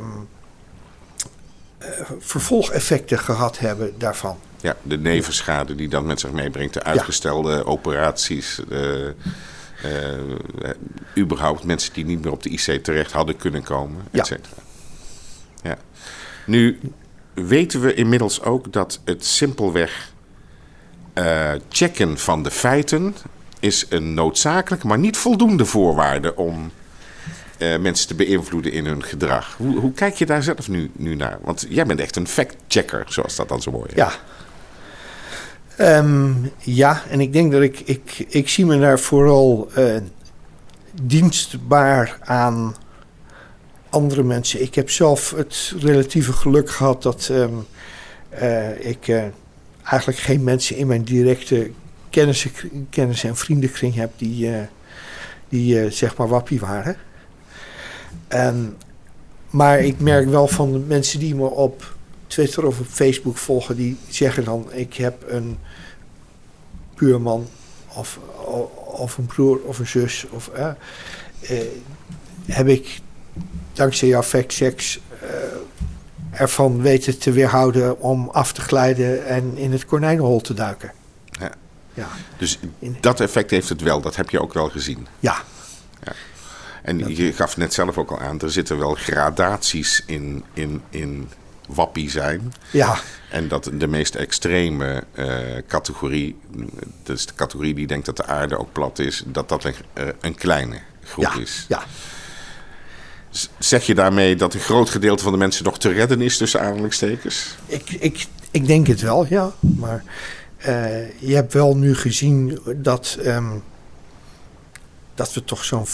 vervolgeffecten 2.19 3.19
gehad 3.19 3.59
hebben 3.59 3.95
daarvan. 3.99 4.39
Ja, 4.61 4.77
de 4.83 4.99
nevenschade 4.99 5.75
die 5.75 5.89
dat 5.89 6.05
met 6.05 6.21
zich 6.21 6.31
meebrengt, 6.31 6.75
de 6.75 6.83
uitgestelde 6.83 7.53
ja. 7.53 7.61
operaties, 7.61 8.61
de, 8.69 9.15
uh, 9.85 10.71
überhaupt 11.17 11.65
mensen 11.65 11.93
die 11.93 12.05
niet 12.05 12.23
meer 12.23 12.33
op 12.33 12.43
de 12.43 12.49
IC 12.49 12.85
terecht 12.85 13.13
hadden 13.13 13.37
kunnen 13.37 13.63
komen, 13.63 14.03
et 14.11 14.27
cetera. 14.27 14.57
Ja. 15.63 15.71
ja. 15.71 15.77
Nu 16.47 16.81
weten 17.35 17.81
we 17.81 17.95
inmiddels 17.95 18.43
ook 18.43 18.73
dat 18.73 19.01
het 19.05 19.25
simpelweg 19.25 20.13
uh, 21.15 21.51
checken 21.69 22.19
van 22.19 22.43
de 22.43 22.51
feiten 22.51 23.15
is 23.61 23.87
een 23.89 24.15
noodzakelijk, 24.15 24.85
maar 24.85 24.99
niet 24.99 25.17
voldoende 25.17 25.65
voorwaarde 25.65 26.37
om 26.37 26.71
uh, 27.59 27.79
mensen 27.79 28.07
te 28.07 28.15
beïnvloeden 28.15 28.73
in 28.73 28.87
hun 28.87 29.03
gedrag. 29.03 29.55
Hoe, 29.57 29.79
hoe 29.79 29.93
kijk 29.93 30.15
je 30.15 30.27
daar 30.27 30.43
zelf 30.43 30.69
nu, 30.69 30.91
nu 30.93 31.15
naar? 31.15 31.39
Want 31.43 31.67
jij 31.69 31.87
bent 31.87 32.01
echt 32.01 32.17
een 32.17 32.29
fact-checker, 32.29 33.05
zoals 33.09 33.37
dat 33.37 33.49
dan 33.49 33.63
zo 33.63 33.71
mooi 33.71 33.89
is. 33.89 33.95
Ja. 33.95 34.13
Um, 35.79 36.51
ja, 36.59 37.03
en 37.11 37.21
ik 37.21 37.33
denk 37.33 37.53
dat 37.53 37.63
ik, 37.63 37.81
ik, 37.81 38.25
ik 38.29 38.49
zie 38.49 38.67
me 38.67 38.79
daar 38.79 38.99
vooral 38.99 39.69
uh, 39.79 39.97
dienstbaar 41.03 42.19
aan 42.21 42.77
andere 43.91 44.23
mensen. 44.23 44.63
Ik 44.63 44.75
heb 44.75 44.91
zelf 44.91 45.31
het 45.31 45.75
relatieve 45.79 46.33
geluk 46.33 46.71
gehad 46.71 47.03
dat 47.03 47.29
um, 47.31 47.67
uh, 48.43 48.87
ik 48.87 49.13
eigenlijk 49.83 50.19
geen 50.19 50.45
mensen 50.45 50.77
in 50.77 50.87
mijn 50.87 51.03
directe 51.03 51.71
kennis, 52.91 53.25
en 53.25 53.37
vriendenkring 53.37 53.95
heb 53.95 54.13
die, 54.17 54.51
die 55.49 55.91
zeg 55.91 56.17
maar 56.17 56.29
wappie 56.29 56.61
waren. 56.61 56.97
En, 58.29 58.77
maar 59.51 59.79
ik 59.79 60.01
merk 60.01 60.29
wel 60.29 60.49
van 60.49 60.73
de 60.73 60.79
mensen 60.79 61.19
die 61.19 61.35
me 61.35 61.47
op 61.47 61.95
Twitter 62.27 62.67
of 62.67 62.81
op 62.81 62.87
Facebook 62.87 63.37
volgen, 63.37 63.77
die 63.77 63.99
zeggen 64.09 64.45
dan: 64.45 64.73
Ik 64.73 64.95
heb 64.95 65.25
een 65.27 65.59
buurman 66.95 67.47
of, 67.95 68.19
of 68.85 69.19
een 69.19 69.27
broer 69.27 69.61
of 69.61 69.79
een 69.79 69.87
zus. 69.87 70.27
Of, 70.31 70.51
heb 72.47 72.69
ik 72.69 73.01
dankzij 73.73 74.09
jouw 74.09 74.23
factchecks 74.23 75.01
uh, 75.23 75.29
ervan 76.31 76.83
weten 76.83 77.19
te 77.19 77.33
weerhouden 77.33 78.01
om 78.01 78.29
af 78.29 78.53
te 78.53 78.61
glijden 78.61 79.27
en 79.27 79.57
in 79.57 79.73
het 79.73 79.85
konijnenhol 79.85 80.41
te 80.41 80.55
duiken. 80.55 80.93
Ja. 81.31 81.51
ja. 81.95 82.09
Dus 82.39 82.59
dat 83.01 83.21
effect 83.21 83.51
heeft 83.51 83.69
het 83.69 83.81
wel, 83.81 84.01
dat 84.01 84.17
heb 84.17 84.31
je 84.31 84.41
ook 84.41 84.53
wel 84.53 84.69
gezien. 84.69 85.07
Ja. 85.21 85.43
En 86.85 87.15
je 87.15 87.33
gaf 87.33 87.57
net 87.57 87.75
zelf 87.75 87.99
ook 87.99 88.11
al 88.11 88.21
aan, 88.21 88.41
er 88.41 88.51
zitten 88.51 88.79
wel 88.79 88.95
gradaties 88.95 90.03
in, 90.07 90.45
in, 90.53 90.83
in 90.91 91.29
wappie 91.69 92.11
zijn. 92.11 92.53
Ja. 92.71 92.99
En 93.31 93.49
dat 93.49 93.71
de 93.75 93.87
meest 93.87 94.15
extreme 94.15 95.05
uh, 95.15 95.27
categorie, 95.69 96.37
dus 97.03 97.27
de 97.27 97.35
categorie 97.35 97.75
die 97.75 97.87
denkt 97.87 98.07
dat 98.07 98.17
de 98.17 98.27
aarde 98.27 98.59
ook 98.59 98.73
plat 98.73 98.99
is, 98.99 99.23
dat 99.27 99.49
dat 99.49 99.65
een, 99.65 99.75
uh, 99.99 100.05
een 100.21 100.35
kleine 100.35 100.79
groep 101.05 101.25
ja. 101.25 101.41
is. 101.41 101.65
Ja. 101.69 101.83
Zeg 103.59 103.87
je 103.87 103.95
daarmee 103.95 104.37
dat 104.37 104.55
een 104.55 104.61
groot 104.61 104.91
gedeelte 104.91 105.23
van 105.23 105.33
de 105.33 105.39
mensen 105.39 105.65
nog 105.65 105.79
te 105.79 105.93
redden 105.93 106.21
is 106.21 106.37
tussen 106.37 106.61
aanhalingstekens? 106.61 107.57
Ik, 107.67 107.91
ik, 107.91 108.27
ik 108.51 108.67
denk 108.67 108.87
het 108.87 109.01
wel, 109.01 109.27
ja. 109.29 109.53
Maar 109.61 110.05
uh, 110.59 111.21
je 111.21 111.35
hebt 111.35 111.53
wel 111.53 111.77
nu 111.77 111.95
gezien 111.97 112.61
dat, 112.77 113.19
um, 113.25 113.63
dat 115.15 115.33
we 115.35 115.45
toch 115.45 115.65
zo'n, 115.65 115.87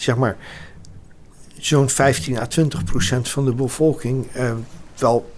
zeg 0.00 0.16
maar, 0.16 0.36
zo'n 1.58 1.88
15 1.88 2.38
à 2.38 2.46
20 2.46 2.84
procent 2.84 3.28
van 3.28 3.44
de 3.44 3.54
bevolking 3.54 4.26
uh, 4.36 4.52
wel 4.96 5.32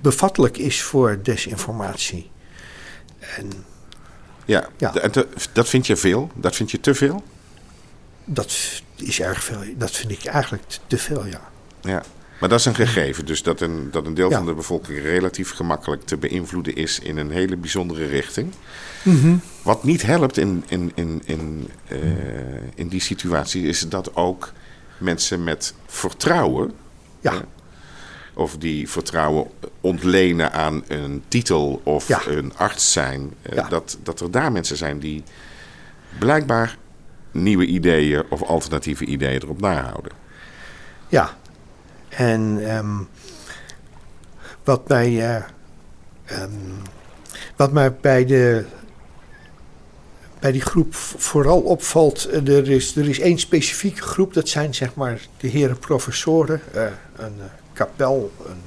bevattelijk 0.00 0.58
is 0.58 0.82
voor 0.82 1.18
desinformatie. 1.22 2.30
En, 3.18 3.50
ja, 4.44 4.68
ja. 4.76 4.92
dat 5.52 5.68
vind 5.68 5.86
je 5.86 5.96
veel? 5.96 6.30
Dat 6.34 6.56
vind 6.56 6.70
je 6.70 6.80
te 6.80 6.94
veel? 6.94 7.22
Dat 8.24 8.82
is 8.96 9.20
erg 9.20 9.44
veel. 9.44 9.58
Dat 9.76 9.90
vind 9.90 10.10
ik 10.10 10.24
eigenlijk 10.24 10.64
te 10.86 10.98
veel, 10.98 11.26
ja. 11.26 11.40
Ja, 11.80 12.02
maar 12.40 12.48
dat 12.48 12.58
is 12.58 12.64
een 12.64 12.74
gegeven. 12.74 13.26
Dus 13.26 13.42
dat 13.42 13.60
een, 13.60 13.90
dat 13.90 14.06
een 14.06 14.14
deel 14.14 14.30
ja. 14.30 14.36
van 14.36 14.46
de 14.46 14.54
bevolking 14.54 14.98
relatief 14.98 15.50
gemakkelijk 15.50 16.04
te 16.04 16.16
beïnvloeden 16.16 16.74
is 16.74 16.98
in 16.98 17.16
een 17.16 17.30
hele 17.30 17.56
bijzondere 17.56 18.06
richting. 18.06 18.52
Mm 19.02 19.20
-hmm. 19.20 19.40
Wat 19.66 19.84
niet 19.84 20.02
helpt 20.02 20.36
in, 20.36 20.64
in, 20.68 20.92
in, 20.94 21.22
in, 21.24 21.70
uh, 21.88 21.98
in 22.74 22.88
die 22.88 23.00
situatie 23.00 23.66
is 23.66 23.88
dat 23.88 24.16
ook 24.16 24.52
mensen 24.98 25.44
met 25.44 25.74
vertrouwen. 25.86 26.72
Ja. 27.20 27.32
Uh, 27.32 27.38
of 28.34 28.56
die 28.56 28.90
vertrouwen 28.90 29.46
ontlenen 29.80 30.52
aan 30.52 30.84
een 30.88 31.22
titel 31.28 31.80
of 31.84 32.08
ja. 32.08 32.26
een 32.26 32.56
arts 32.56 32.92
zijn. 32.92 33.34
Uh, 33.42 33.54
ja. 33.56 33.68
dat, 33.68 33.98
dat 34.02 34.20
er 34.20 34.30
daar 34.30 34.52
mensen 34.52 34.76
zijn 34.76 34.98
die 34.98 35.22
blijkbaar 36.18 36.76
nieuwe 37.30 37.66
ideeën 37.66 38.24
of 38.28 38.42
alternatieve 38.42 39.04
ideeën 39.04 39.42
erop 39.42 39.60
nahouden. 39.60 40.12
Ja, 41.08 41.36
en 42.08 42.40
um, 42.76 43.08
wat 44.64 44.88
mij, 44.88 45.10
uh, 45.10 46.42
um, 46.42 46.76
wat 47.56 47.72
mij 47.72 47.94
bij, 47.94 48.24
de, 48.24 48.64
bij 50.46 50.54
die 50.54 50.64
groep 50.64 50.94
vooral 50.94 51.60
opvalt, 51.60 52.28
er 52.32 52.70
is, 52.70 52.96
er 52.96 53.08
is 53.08 53.20
één 53.20 53.38
specifieke 53.38 54.02
groep, 54.02 54.34
dat 54.34 54.48
zijn 54.48 54.74
zeg 54.74 54.94
maar 54.94 55.20
de 55.36 55.48
heren 55.48 55.78
professoren, 55.78 56.60
uh, 56.74 56.82
een 57.16 57.34
uh, 57.38 57.44
kapel, 57.72 58.32
een 58.46 58.60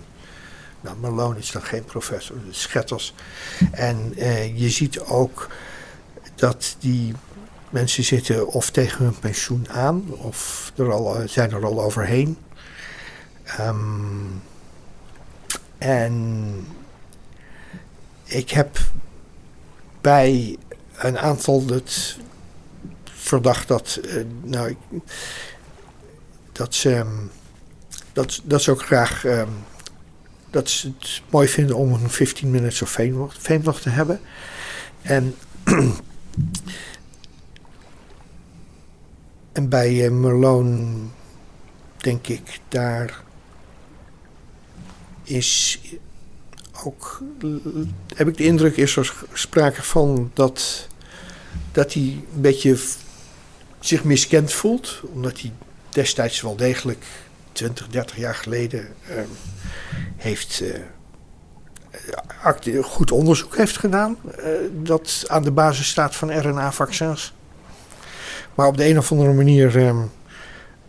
nou, 0.81 0.97
Malone 0.97 1.39
is 1.39 1.51
dan 1.51 1.61
geen 1.61 1.83
professor, 1.83 2.35
Schetters. 2.49 3.13
En 3.71 4.13
je 4.55 4.69
ziet 4.69 4.99
ook 4.99 5.47
dat 6.35 6.75
die 6.79 7.13
Mensen 7.69 8.03
zitten 8.03 8.47
of 8.47 8.69
tegen 8.69 9.03
hun 9.03 9.19
pensioen 9.19 9.69
aan, 9.69 10.13
of 10.17 10.71
er 10.75 10.91
al, 10.91 11.17
zijn 11.25 11.51
er 11.51 11.65
al 11.65 11.81
overheen. 11.81 12.37
Um, 13.59 14.41
en 15.77 16.53
ik 18.23 18.49
heb 18.49 18.77
bij 20.01 20.57
een 20.99 21.19
aantal 21.19 21.67
het 21.67 22.17
verdacht 23.03 23.67
dat, 23.67 23.99
uh, 24.05 24.23
nou, 24.43 24.75
dat, 26.51 26.75
ze, 26.75 27.05
dat, 28.13 28.41
dat 28.43 28.61
ze 28.61 28.71
ook 28.71 28.85
graag 28.85 29.25
um, 29.25 29.49
dat 30.49 30.69
ze 30.69 30.91
het 30.99 31.21
mooi 31.29 31.47
vinden 31.47 31.75
om 31.75 31.93
een 31.93 32.09
15 32.09 32.51
minutes 32.51 32.81
of 32.81 32.91
fame, 32.91 33.27
fame 33.29 33.63
nog 33.63 33.81
te 33.81 33.89
hebben. 33.89 34.19
En 35.01 35.35
En 39.59 39.69
bij 39.69 40.05
uh, 40.05 40.11
Merlone 40.11 40.87
denk 41.97 42.27
ik, 42.27 42.59
daar 42.67 43.23
is 45.23 45.79
ook, 46.83 47.21
heb 48.15 48.27
ik 48.27 48.37
de 48.37 48.43
indruk, 48.43 48.77
is 48.77 48.95
er 48.95 49.13
sprake 49.33 49.83
van 49.83 50.31
dat, 50.33 50.87
dat 51.79 51.93
hij 51.93 52.03
een 52.03 52.41
beetje 52.41 52.77
zich 53.79 54.03
miskend 54.03 54.53
voelt, 54.53 55.01
omdat 55.13 55.39
hij 55.39 55.51
destijds 55.89 56.41
wel 56.41 56.55
degelijk 56.55 57.05
20, 57.51 57.87
30 57.87 58.17
jaar 58.17 58.35
geleden 58.35 58.87
ehm, 59.09 59.27
heeft 60.15 60.61
uh, 60.61 60.75
goed 62.83 63.11
onderzoek 63.11 63.57
heeft 63.57 63.77
gedaan 63.77 64.17
uh, 64.23 64.33
dat 64.71 65.23
aan 65.27 65.43
de 65.43 65.51
basis 65.51 65.89
staat 65.89 66.15
van 66.15 66.39
RNA-vaccins. 66.39 67.33
Maar 68.55 68.67
op 68.67 68.77
de 68.77 68.89
een 68.89 68.97
of 68.97 69.11
andere 69.11 69.33
manier 69.33 69.75
um, 69.75 70.11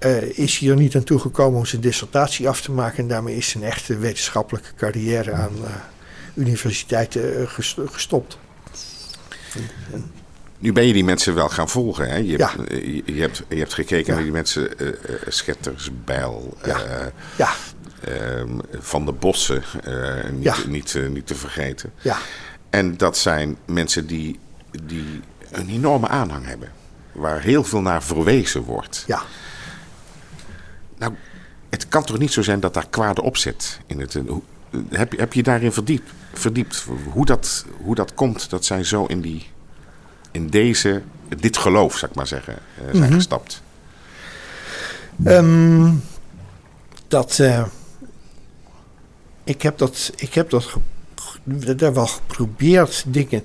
uh, 0.01 0.39
is 0.39 0.59
hij 0.59 0.69
er 0.69 0.77
niet 0.77 0.97
aan 0.97 1.05
toegekomen 1.05 1.59
om 1.59 1.67
zijn 1.67 1.81
dissertatie 1.81 2.49
af 2.49 2.61
te 2.61 2.73
maken. 2.73 2.99
En 2.99 3.09
daarmee 3.09 3.37
is 3.37 3.49
zijn 3.49 3.65
echte 3.65 3.99
wetenschappelijke 3.99 4.75
carrière 4.77 5.33
aan 5.33 5.53
universiteiten 6.35 7.49
gestopt. 7.89 8.39
Nu 10.61 10.73
ben 10.73 10.87
je 10.87 10.93
die 10.93 11.05
mensen 11.05 11.35
wel 11.35 11.49
gaan 11.49 11.69
volgen. 11.69 12.09
Hè? 12.09 12.17
Je, 12.17 12.39
ja. 12.39 12.55
hebt, 12.57 12.73
je, 13.07 13.21
hebt, 13.21 13.43
je 13.49 13.57
hebt 13.57 13.75
gekeken 13.75 14.07
ja. 14.07 14.13
naar 14.15 14.23
die 14.23 14.33
mensen, 14.33 14.83
uh, 14.83 14.89
uh, 14.89 14.95
Schetters, 15.29 15.91
Bijl, 16.05 16.57
ja. 16.65 17.51
Uh, 18.09 18.43
Van 18.79 19.05
de 19.05 19.13
Bossen, 19.13 19.63
niet, 20.33 20.43
ja. 20.43 20.57
niet, 20.67 20.99
niet 21.11 21.27
te 21.27 21.35
vergeten. 21.35 21.93
Ja. 22.01 22.19
En 22.71 22.97
dat 22.97 23.19
zijn 23.19 23.57
mensen 23.65 24.07
die, 24.07 24.39
die 24.83 25.21
een 25.51 25.69
enorme 25.69 26.09
aanhang 26.09 26.47
hebben. 26.47 26.73
Waar 27.13 27.41
heel 27.41 27.65
veel 27.65 27.81
naar 27.81 28.03
verwezen 28.03 28.63
wordt. 28.63 29.05
Ja. 29.07 29.23
Nou, 30.99 31.15
het 31.71 31.89
kan 31.89 32.05
toch 32.05 32.19
niet 32.19 32.33
zo 32.33 32.43
zijn 32.43 32.61
dat 32.61 32.75
daar 32.75 32.89
kwade 32.91 33.23
opzet 33.23 33.81
in 33.87 34.01
het... 34.01 34.21
Heb, 34.89 35.19
heb 35.19 35.33
je 35.33 35.43
daarin 35.43 35.73
verdiept, 35.73 36.11
verdiept 36.33 36.87
hoe, 37.13 37.27
dat, 37.27 37.65
hoe 37.83 37.95
dat 37.95 38.15
komt 38.15 38.51
dat 38.51 38.65
zij 38.65 38.85
zo 38.85 39.05
in 39.05 39.21
die 39.21 39.47
in 40.31 40.47
deze, 40.47 41.03
dit 41.39 41.57
geloof, 41.57 41.97
zou 41.97 42.11
ik 42.11 42.17
maar 42.17 42.27
zeggen, 42.27 42.59
uh, 42.79 42.85
zijn 42.91 43.03
Mhm. 43.03 43.13
gestapt? 43.13 43.63
Um, 45.27 46.03
dat. 47.09 47.39
Uh, 47.41 47.65
ik 49.45 49.63
heb 49.63 49.79
dat. 49.79 50.13
Ik 50.17 50.35
heb 50.35 50.51
dat. 50.51 50.73
Daar 51.77 51.95
wel 51.95 52.07
geprobeerd 52.07 53.05
dingen 53.07 53.43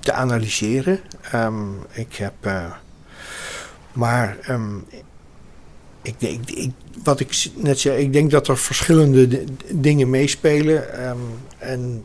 te 0.00 0.12
analyseren. 0.12 1.00
Um, 1.34 1.78
ik 1.90 2.14
heb. 2.14 2.34
Uh, 2.42 2.72
maar. 3.92 4.36
Um, 4.50 4.86
ik, 6.02 6.14
ik, 6.18 6.50
ik, 6.50 6.70
wat 7.02 7.20
ik 7.20 7.50
net 7.54 7.78
zei, 7.80 8.02
ik 8.02 8.12
denk 8.12 8.30
dat 8.30 8.48
er 8.48 8.58
verschillende 8.58 9.44
dingen 9.70 10.10
meespelen. 10.10 10.94
en 11.58 12.04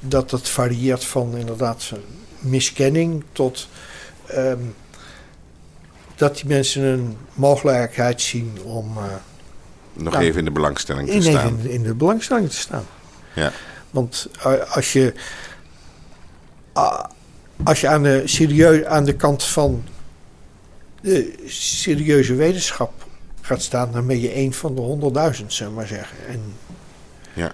dat 0.00 0.30
dat 0.30 0.48
varieert 0.48 1.04
van 1.04 1.36
inderdaad 1.36 1.92
miskenning 2.44 3.24
tot 3.32 3.68
um, 4.34 4.74
dat 6.16 6.36
die 6.36 6.46
mensen 6.46 6.82
een 6.82 7.16
mogelijkheid 7.34 8.20
zien 8.20 8.58
om. 8.62 8.96
Uh, 8.96 9.04
Nog 9.92 10.12
nou, 10.12 10.24
even 10.24 10.38
in 10.38 10.44
de 10.44 10.50
belangstelling 10.50 11.08
te 11.08 11.14
in, 11.14 11.22
staan. 11.22 11.58
Even 11.58 11.70
in 11.70 11.82
de 11.82 11.94
belangstelling 11.94 12.50
te 12.50 12.56
staan. 12.56 12.84
Ja. 13.34 13.52
Want 13.90 14.28
uh, 14.46 14.74
als 14.74 14.92
je. 14.92 15.14
Als 17.64 17.80
je 17.80 17.88
aan 17.88 18.02
de, 18.02 18.22
serieus, 18.24 18.84
aan 18.84 19.04
de 19.04 19.14
kant 19.14 19.44
van 19.44 19.84
de 21.00 21.44
serieuze 21.46 22.34
wetenschap 22.34 22.92
gaat 23.40 23.62
staan, 23.62 23.92
dan 23.92 24.06
ben 24.06 24.20
je 24.20 24.36
een 24.36 24.54
van 24.54 24.74
de 24.74 24.80
honderdduizend, 24.80 25.52
zullen 25.52 25.72
we 25.72 25.78
maar 25.78 25.86
zeggen. 25.86 26.16
En, 26.28 26.40
ja. 27.32 27.52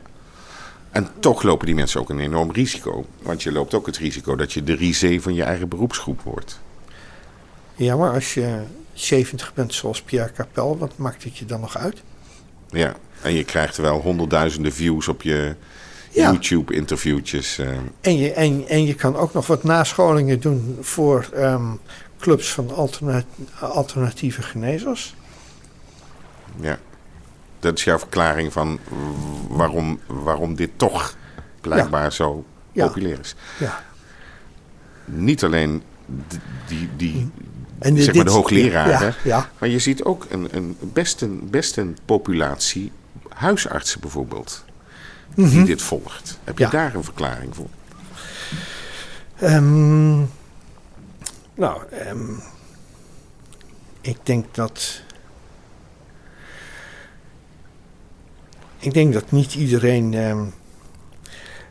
En 0.91 1.09
toch 1.21 1.43
lopen 1.43 1.67
die 1.67 1.75
mensen 1.75 2.01
ook 2.01 2.11
een 2.11 2.21
enorm 2.21 2.51
risico. 2.51 3.07
Want 3.23 3.43
je 3.43 3.53
loopt 3.53 3.75
ook 3.75 3.87
het 3.87 3.97
risico 3.97 4.37
dat 4.37 4.53
je 4.53 4.65
de 4.65 4.75
risé 4.75 5.21
van 5.21 5.35
je 5.35 5.43
eigen 5.43 5.69
beroepsgroep 5.69 6.21
wordt. 6.21 6.61
Ja, 7.75 7.97
maar 7.97 8.13
als 8.13 8.35
je 8.35 8.63
70 8.93 9.55
bent 9.55 9.75
zoals 9.75 10.03
Pierre 10.03 10.33
Capel, 10.33 10.79
wat 10.79 10.97
maakt 10.97 11.25
het 11.25 11.39
je 11.39 11.45
dan 11.45 11.61
nog 11.61 11.77
uit? 11.77 12.03
Ja, 12.71 12.97
en 13.23 13.35
je 13.35 13.45
krijgt 13.45 13.77
wel 13.77 14.01
honderdduizenden 14.01 14.73
views 14.73 15.09
op 15.09 15.23
je 15.23 15.55
ja. 16.11 16.31
YouTube-interviewtjes. 16.31 17.59
Uh. 17.59 17.69
En, 18.01 18.17
je, 18.17 18.33
en, 18.33 18.69
en 18.69 18.85
je 18.85 18.95
kan 18.95 19.17
ook 19.17 19.33
nog 19.33 19.47
wat 19.47 19.63
nascholingen 19.63 20.41
doen 20.41 20.79
voor 20.81 21.29
um, 21.37 21.81
clubs 22.19 22.53
van 22.53 22.75
alternat 22.75 23.25
alternatieve 23.61 24.43
genezers. 24.43 25.15
Ja 26.61 26.79
dat 27.61 27.79
is 27.79 27.85
jouw 27.85 27.99
verklaring 27.99 28.53
van 28.53 28.79
waarom, 29.49 30.01
waarom 30.07 30.55
dit 30.55 30.71
toch 30.77 31.17
blijkbaar 31.61 32.03
ja. 32.03 32.11
zo 32.11 32.45
populair 32.73 33.19
is. 33.21 33.35
Ja. 33.59 33.83
Niet 35.05 35.45
alleen 35.45 35.83
die, 36.67 36.89
die, 36.97 37.31
en 37.79 38.03
zeg 38.03 38.15
maar 38.15 38.25
de 38.25 38.31
hoogleraren, 38.31 39.15
ja, 39.25 39.51
maar 39.59 39.69
je 39.69 39.79
ziet 39.79 40.05
ook 40.05 40.27
een, 40.31 40.49
een, 40.51 40.77
best, 40.81 41.21
een, 41.21 41.49
best 41.51 41.77
een 41.77 41.97
populatie 42.05 42.93
huisartsen 43.29 44.01
bijvoorbeeld, 44.01 44.65
mm 45.35 45.45
-hmm. 45.45 45.53
die 45.53 45.65
dit 45.65 45.83
volgt. 45.83 46.39
Heb 46.45 46.59
je 46.59 46.69
daar 46.69 46.95
een 46.95 47.05
verklaring 47.05 47.55
voor? 47.57 47.69
Um, 49.43 50.31
nou, 51.55 51.83
um, 52.09 52.43
ik 54.01 54.17
denk 54.23 54.55
dat 54.55 55.03
ik 58.81 58.95
denk 58.95 59.13
dat 59.13 59.31
niet 59.31 59.55
iedereen 59.55 60.15
um, 60.15 60.55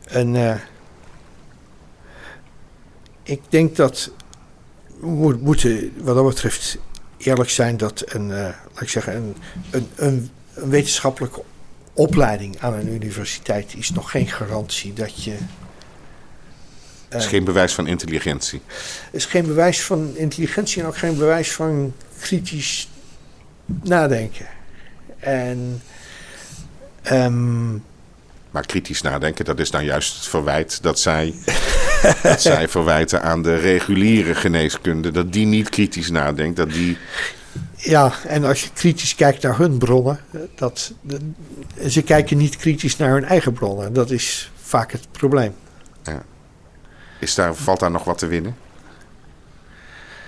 een. 0.04 0.34
Uh, 0.34 0.54
ik 3.22 3.40
denk 3.48 3.76
dat 3.76 4.10
we 5.00 5.38
moeten, 5.40 5.92
wat 5.96 6.14
dat 6.14 6.26
betreft, 6.26 6.78
eerlijk 7.16 7.50
zijn 7.50 7.76
dat 7.76 8.02
een, 8.06 8.28
uh, 8.28 8.36
laat 8.72 8.80
ik 8.80 8.88
zeggen, 8.88 9.16
een, 9.16 9.36
een, 9.70 9.88
een, 9.96 10.30
een, 10.54 10.70
wetenschappelijke 10.70 11.42
opleiding 11.92 12.60
aan 12.60 12.74
een 12.74 12.88
universiteit 12.88 13.74
is 13.74 13.90
nog 13.90 14.10
geen 14.10 14.26
garantie 14.26 14.92
dat 14.92 15.24
je. 15.24 15.30
Het 15.30 17.18
uh, 17.18 17.18
is 17.18 17.26
geen 17.26 17.44
bewijs 17.44 17.74
van 17.74 17.86
intelligentie. 17.86 18.62
Het 19.04 19.14
is 19.14 19.26
geen 19.26 19.46
bewijs 19.46 19.82
van 19.82 20.16
intelligentie 20.16 20.82
en 20.82 20.88
ook 20.88 20.96
geen 20.96 21.16
bewijs 21.16 21.52
van 21.52 21.94
kritisch 22.18 22.88
nadenken. 23.82 24.46
En 25.18 25.82
Um, 27.12 27.82
maar 28.50 28.66
kritisch 28.66 29.02
nadenken, 29.02 29.44
dat 29.44 29.58
is 29.58 29.70
dan 29.70 29.84
juist 29.84 30.14
het 30.14 30.26
verwijt 30.26 30.82
dat 30.82 30.98
zij, 30.98 31.34
dat 32.22 32.42
zij 32.42 32.68
verwijten 32.68 33.22
aan 33.22 33.42
de 33.42 33.56
reguliere 33.56 34.34
geneeskunde. 34.34 35.10
Dat 35.10 35.32
die 35.32 35.46
niet 35.46 35.68
kritisch 35.68 36.10
nadenkt, 36.10 36.56
dat 36.56 36.70
die... 36.70 36.98
Ja, 37.76 38.12
en 38.26 38.44
als 38.44 38.62
je 38.62 38.70
kritisch 38.72 39.14
kijkt 39.14 39.42
naar 39.42 39.58
hun 39.58 39.78
bronnen, 39.78 40.20
dat, 40.54 40.92
dat, 41.00 41.20
ze 41.88 42.02
kijken 42.02 42.36
niet 42.36 42.56
kritisch 42.56 42.96
naar 42.96 43.10
hun 43.10 43.24
eigen 43.24 43.52
bronnen. 43.52 43.92
Dat 43.92 44.10
is 44.10 44.52
vaak 44.62 44.92
het 44.92 45.06
probleem. 45.10 45.54
Ja. 46.02 46.22
Is 47.18 47.34
daar, 47.34 47.54
valt 47.54 47.80
daar 47.80 47.90
nog 47.90 48.04
wat 48.04 48.18
te 48.18 48.26
winnen? 48.26 48.56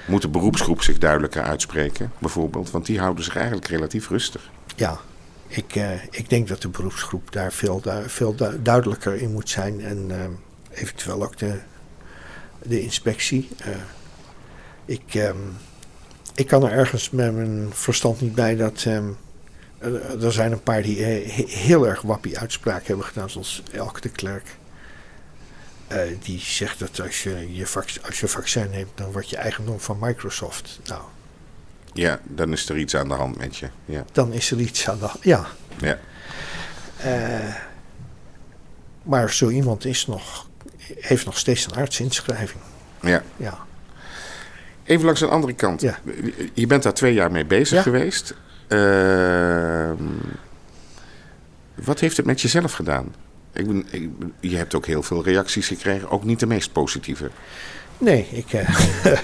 Moet 0.07 0.23
de 0.23 0.29
beroepsgroep 0.29 0.83
zich 0.83 0.99
duidelijker 0.99 1.43
uitspreken, 1.43 2.13
bijvoorbeeld? 2.19 2.71
Want 2.71 2.87
die 2.87 3.01
houden 3.01 3.25
zich 3.25 3.37
eigenlijk 3.37 3.67
relatief 3.67 4.09
rustig. 4.09 4.51
Ja, 4.77 5.01
ik, 5.57 5.75
uh, 5.75 6.05
ik 6.11 6.29
denk 6.31 6.49
dat 6.49 6.63
de 6.63 6.69
beroepsgroep 6.69 7.33
daar 7.33 7.53
veel, 7.53 7.83
veel 8.07 8.35
du 8.35 8.63
duidelijker 8.63 9.15
in 9.15 9.33
moet 9.33 9.49
zijn. 9.49 9.81
En 9.81 10.09
uh, 10.11 10.25
eventueel 10.71 11.23
ook 11.23 11.39
de, 11.39 11.59
de 12.63 12.81
inspectie. 12.81 13.49
Uh, 13.67 13.75
ik, 14.85 15.15
um, 15.15 15.57
ik 16.35 16.47
kan 16.47 16.65
er 16.65 16.73
ergens 16.73 17.11
met 17.11 17.35
mijn 17.35 17.69
verstand 17.73 18.21
niet 18.21 18.35
bij 18.35 18.57
dat. 18.57 18.85
Um, 18.85 19.17
er 20.23 20.33
zijn 20.33 20.53
een 20.53 20.63
paar 20.63 20.83
die 20.83 21.03
he 21.03 21.45
heel 21.47 21.87
erg 21.87 22.03
wappie 22.03 22.39
uitspraken 22.39 22.87
hebben 22.87 23.07
gedaan, 23.07 23.31
zoals 23.31 23.63
Elke 23.73 24.01
de 24.01 24.09
Klerk. 24.09 24.57
die 26.23 26.41
zegt 26.41 26.79
dat 26.79 27.01
als 27.01 27.23
je, 27.23 27.55
je 27.55 27.67
als 28.07 28.21
je 28.21 28.29
vaccin 28.29 28.71
neemt, 28.71 28.91
dan 28.95 29.13
word 29.13 29.31
je 29.31 29.37
eigendom 29.37 29.81
van 29.81 29.99
Microsoft. 30.01 30.81
Nou, 30.85 31.03
ja, 31.93 32.21
dan 32.25 32.53
is 32.53 32.69
er 32.69 32.79
iets 32.79 32.97
aan 32.97 33.09
de 33.09 33.15
hand 33.15 33.39
met 33.39 33.57
je. 33.57 33.69
Ja. 33.85 34.05
Dan 34.13 34.33
is 34.33 34.51
er 34.51 34.61
iets 34.61 34.89
aan 34.89 34.99
de 34.99 35.05
hand, 35.05 35.25
ja. 35.25 35.47
ja. 35.79 35.99
Uh, 37.05 37.55
maar 39.03 39.31
zo 39.31 39.49
iemand 39.49 39.85
is 39.85 40.07
nog, 40.07 40.49
heeft 40.79 41.25
nog 41.25 41.39
steeds 41.39 41.67
een 41.67 41.75
artsinschrijving. 41.75 42.63
Ja. 43.01 43.23
ja. 43.37 43.59
Even 44.85 45.05
langs 45.05 45.21
een 45.21 45.29
andere 45.29 45.53
kant. 45.53 45.81
Ja. 45.81 45.99
Je 46.53 46.67
bent 46.67 46.83
daar 46.83 46.95
twee 46.95 47.15
jaar 47.15 47.31
mee 47.31 47.45
bezig 47.45 47.77
ja. 47.77 47.83
geweest. 47.83 48.35
Uh, 48.69 49.91
wat 51.75 52.01
heeft 52.01 52.17
het 52.17 52.27
met 52.27 52.41
jezelf 52.41 52.73
gedaan? 52.73 53.15
Ik 53.53 53.67
ben, 53.67 53.87
ik, 53.91 54.11
je 54.41 54.57
hebt 54.57 54.75
ook 54.75 54.87
heel 54.87 55.03
veel 55.03 55.25
reacties 55.25 55.67
gekregen, 55.67 56.11
ook 56.11 56.25
niet 56.25 56.41
de 56.41 56.47
meest 56.47 56.73
positieve. 56.73 57.31
Nee, 57.99 58.29
ik, 58.31 58.53
uh, 58.53 58.69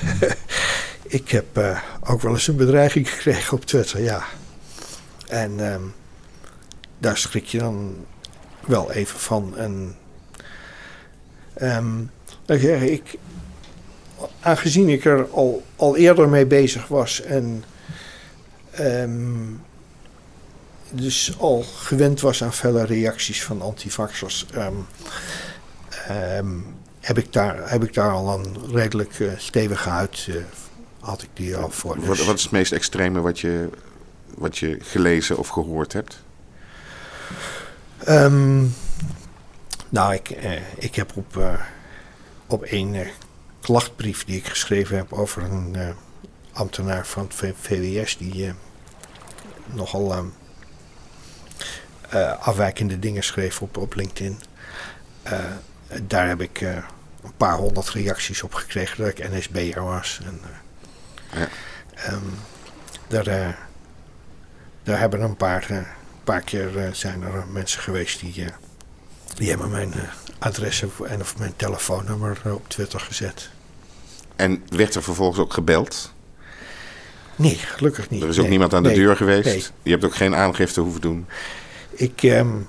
ik 1.09 1.29
heb 1.29 1.59
uh, 1.59 1.81
ook 2.05 2.21
wel 2.21 2.33
eens 2.33 2.49
een 2.49 2.57
bedreiging 2.57 3.11
gekregen 3.14 3.57
op 3.57 3.64
Twitter, 3.64 4.03
ja. 4.03 4.23
En 5.29 5.61
um, 5.61 5.94
daar 6.99 7.16
schrik 7.16 7.47
je 7.47 7.59
dan 7.59 8.07
wel 8.66 8.92
even 8.92 9.18
van. 9.18 9.57
En 9.57 9.97
um, 11.62 12.11
ik, 12.47 13.18
aangezien 14.40 14.88
ik 14.88 15.05
er 15.05 15.29
al, 15.31 15.62
al 15.77 15.97
eerder 15.97 16.29
mee 16.29 16.47
bezig 16.47 16.87
was 16.87 17.21
en 17.21 17.64
ehm, 18.71 19.55
dus 20.90 21.35
al 21.38 21.62
gewend 21.62 22.21
was 22.21 22.42
aan 22.42 22.53
felle 22.53 22.85
reacties 22.85 23.44
van 23.44 23.62
antivaxers, 23.62 24.47
ehm, 24.55 24.75
ehm, 26.07 26.57
heb, 27.01 27.18
ik 27.18 27.33
daar, 27.33 27.71
heb 27.71 27.85
ik 27.85 27.94
daar 27.94 28.12
al 28.12 28.38
een 28.38 28.57
redelijk 28.73 29.18
uh, 29.18 29.33
stevige 29.37 29.88
huid, 29.88 30.27
uh, 30.29 30.37
had 31.00 31.22
ik 31.22 31.28
die 31.32 31.56
al 31.56 31.70
voor. 31.70 31.94
Dus. 31.94 32.06
Wat, 32.06 32.24
wat, 32.24 32.37
is 32.37 32.42
het 32.42 32.52
meest 32.52 32.72
extreme 32.72 33.20
wat 33.20 33.40
je, 33.40 33.68
wat 34.34 34.58
je 34.58 34.78
gelezen 34.80 35.38
of 35.38 35.48
gehoord 35.48 35.92
hebt? 35.92 36.22
Um, 38.08 38.74
nou, 39.88 40.14
ik, 40.14 40.30
uh, 40.30 40.52
ik 40.76 40.94
heb 40.94 41.16
op, 41.16 41.37
uh, 41.37 41.61
op 42.46 42.62
één 42.62 42.94
uh, 42.94 43.08
klachtbrief 43.61 44.24
die 44.24 44.37
ik 44.37 44.46
geschreven 44.46 44.96
heb 44.96 45.12
over 45.12 45.42
een 45.42 45.76
ambtenaar 46.52 47.06
van 47.06 47.22
het 47.22 47.56
VWS 47.56 48.16
die 48.16 48.52
nogal 49.66 50.32
afwijkende 52.40 52.98
dingen 52.98 53.22
schreef 53.22 53.62
op, 53.62 53.76
op 53.76 53.94
LinkedIn. 53.94 54.38
daar 56.02 56.28
heb 56.28 56.40
ik 56.40 56.61
een 56.61 57.37
paar 57.37 57.56
honderd 57.56 57.88
reacties 57.88 58.42
op 58.42 58.54
gekregen 58.54 59.04
dat 59.04 59.18
ik 59.18 59.30
NSB'er 59.30 59.82
was. 59.82 60.20
En. 60.24 60.40
Um, 62.11 62.23
daar, 63.07 63.59
daar 64.83 64.99
hebben 64.99 65.21
een 65.21 65.37
paar 65.37 65.97
paar 66.25 66.43
keer 66.43 66.77
uh, 66.77 66.93
zijn 66.93 67.23
er 67.23 67.45
mensen 67.53 67.81
geweest 67.81 68.21
die, 68.21 68.45
die 69.35 69.49
hebben 69.49 69.71
mijn 69.71 69.93
adres 70.38 70.85
en 71.07 71.21
of 71.21 71.38
mijn 71.38 71.53
telefoonnummer 71.57 72.41
op 72.45 72.69
Twitter 72.69 73.01
gezet. 73.01 73.51
En 74.37 74.62
werd 74.69 74.95
er 74.95 75.03
vervolgens 75.03 75.38
ook 75.38 75.53
gebeld? 75.53 76.12
Nee, 77.37 77.55
gelukkig 77.55 78.11
niet. 78.11 78.23
Er 78.23 78.29
is 78.29 78.37
ook 78.37 78.41
nee, 78.41 78.51
niemand 78.51 78.75
aan 78.75 78.83
de 78.83 78.88
nee, 78.88 78.99
deur 78.99 79.17
geweest? 79.17 79.45
Nee. 79.45 79.64
Je 79.83 79.91
hebt 79.91 80.05
ook 80.05 80.14
geen 80.14 80.35
aangifte 80.35 80.81
hoeven 80.81 81.01
doen? 81.01 81.27
Ik, 81.91 82.23
um, 82.23 82.69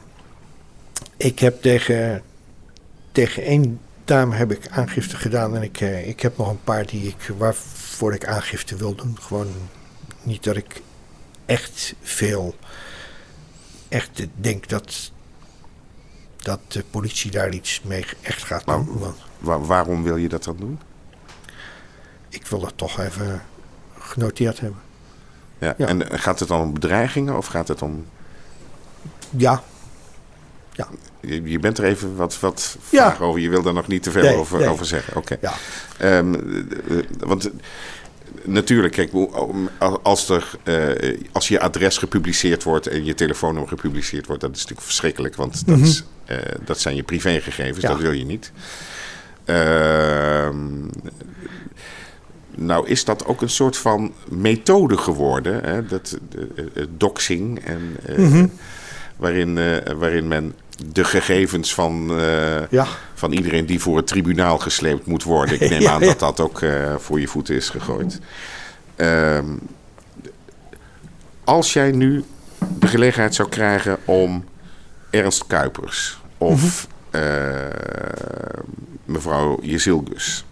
ik 1.17 1.39
heb 1.39 1.62
tegen, 1.62 2.24
tegen 3.12 3.43
één 3.43 3.80
dame 4.06 4.36
heb 4.36 4.52
ik 4.52 4.67
aangifte 4.69 5.15
gedaan. 5.15 5.56
En 5.56 5.62
ik, 5.62 5.80
ik 6.06 6.19
heb 6.19 6.38
nog 6.38 6.50
een 6.50 6.63
paar 6.63 6.86
die 6.86 7.08
ik, 7.08 7.34
waarvoor 7.99 8.13
ik 8.13 8.27
aangifte 8.27 8.75
wil 8.75 8.95
doen. 8.95 9.17
Gewoon 9.21 9.53
niet 10.23 10.43
dat 10.43 10.55
ik 10.55 10.81
echt 11.45 11.95
veel 12.01 12.55
echt 13.88 14.27
denk 14.35 14.69
dat, 14.69 15.12
dat 16.38 16.59
de 16.67 16.83
politie 16.89 17.31
daar 17.31 17.53
iets 17.53 17.81
mee 17.81 18.05
echt 18.21 18.43
gaat 18.43 18.65
maar, 18.65 18.85
doen. 18.85 18.99
Want 18.99 19.17
waar, 19.39 19.65
waarom 19.65 20.03
wil 20.03 20.15
je 20.15 20.29
dat 20.29 20.43
dan 20.43 20.57
doen? 20.57 20.79
Ik 22.29 22.47
wil 22.47 22.59
dat 22.59 22.73
toch 22.75 22.99
even 22.99 23.41
genoteerd 23.97 24.59
hebben. 24.59 24.81
Ja, 25.57 25.73
ja. 25.77 25.88
En 25.88 26.19
gaat 26.19 26.39
het 26.39 26.47
dan 26.47 26.62
om 26.62 26.73
bedreigingen 26.73 27.38
of 27.38 27.45
gaat 27.45 27.67
het 27.67 27.81
om... 27.81 28.05
Ja. 29.29 29.63
Ja. 30.79 30.87
Je, 31.21 31.41
je 31.43 31.59
bent 31.59 31.77
er 31.77 31.83
even 31.83 32.15
wat, 32.15 32.39
wat 32.39 32.77
ja. 32.89 33.09
vaag 33.09 33.21
over. 33.21 33.39
Je 33.41 33.49
wil 33.49 33.61
daar 33.61 33.73
nog 33.73 33.87
niet 33.87 34.03
te 34.03 34.11
veel 34.11 34.23
nee, 34.23 34.35
over, 34.35 34.59
nee. 34.59 34.67
over 34.67 34.85
zeggen. 34.85 35.15
Oké. 35.15 35.37
Ja. 35.41 35.53
Um, 36.17 36.67
want 37.19 37.49
natuurlijk, 38.43 38.93
kijk, 38.93 39.11
als, 40.03 40.29
er, 40.29 40.51
uh, 40.63 41.17
als 41.31 41.47
je 41.47 41.59
adres 41.59 41.97
gepubliceerd 41.97 42.63
wordt 42.63 42.87
en 42.87 43.05
je 43.05 43.13
telefoonnummer 43.13 43.69
gepubliceerd 43.69 44.25
wordt, 44.25 44.41
dat 44.41 44.51
is 44.51 44.57
natuurlijk 44.57 44.87
verschrikkelijk, 44.87 45.35
want 45.35 45.65
dat, 45.65 45.75
Mhm. 45.75 45.85
is, 45.85 46.03
uh, 46.31 46.37
dat 46.65 46.79
zijn 46.79 46.95
je 46.95 47.03
privégegevens, 47.03 47.81
Ja. 47.81 47.89
dat 47.89 47.99
wil 47.99 48.11
je 48.11 48.25
niet. 48.25 48.51
Ehm, 49.45 50.87
nou 52.55 52.87
is 52.87 53.05
dat 53.05 53.25
ook 53.25 53.41
een 53.41 53.49
soort 53.49 53.77
van 53.77 54.13
methode 54.29 54.97
geworden, 54.97 55.63
hè? 55.63 55.85
Dat, 55.85 56.17
doxing, 56.89 57.59
en, 57.65 57.95
eh, 58.05 58.17
Mhm. 58.17 58.47
waarin, 59.17 59.57
eh, 59.57 59.93
waarin 59.93 60.27
men 60.27 60.53
de 60.85 61.03
gegevens 61.03 61.73
van, 61.73 62.09
eh, 62.19 62.67
Ja. 62.69 62.87
van 63.13 63.31
iedereen 63.31 63.65
die 63.65 63.79
voor 63.79 63.97
het 63.97 64.07
tribunaal 64.07 64.57
gesleept 64.57 65.05
moet 65.05 65.23
worden. 65.23 65.61
Ik 65.61 65.69
neem 65.69 65.81
Ja, 65.81 65.91
aan 65.91 65.99
ja. 65.99 66.05
dat 66.05 66.19
dat 66.19 66.39
ook 66.39 66.61
eh, 66.61 66.95
voor 66.97 67.19
je 67.19 67.27
voeten 67.27 67.55
is 67.55 67.69
gegooid. 67.69 68.19
Ehm, 68.95 69.45
als 71.43 71.73
jij 71.73 71.91
nu 71.91 72.23
de 72.79 72.87
gelegenheid 72.87 73.35
zou 73.35 73.49
krijgen 73.49 73.97
om 74.05 74.45
Ernst 75.09 75.47
Kuipers 75.47 76.19
of 76.37 76.87
eh, 77.09 77.21
mevrouw 79.05 79.59
Jezilgus 79.61 80.45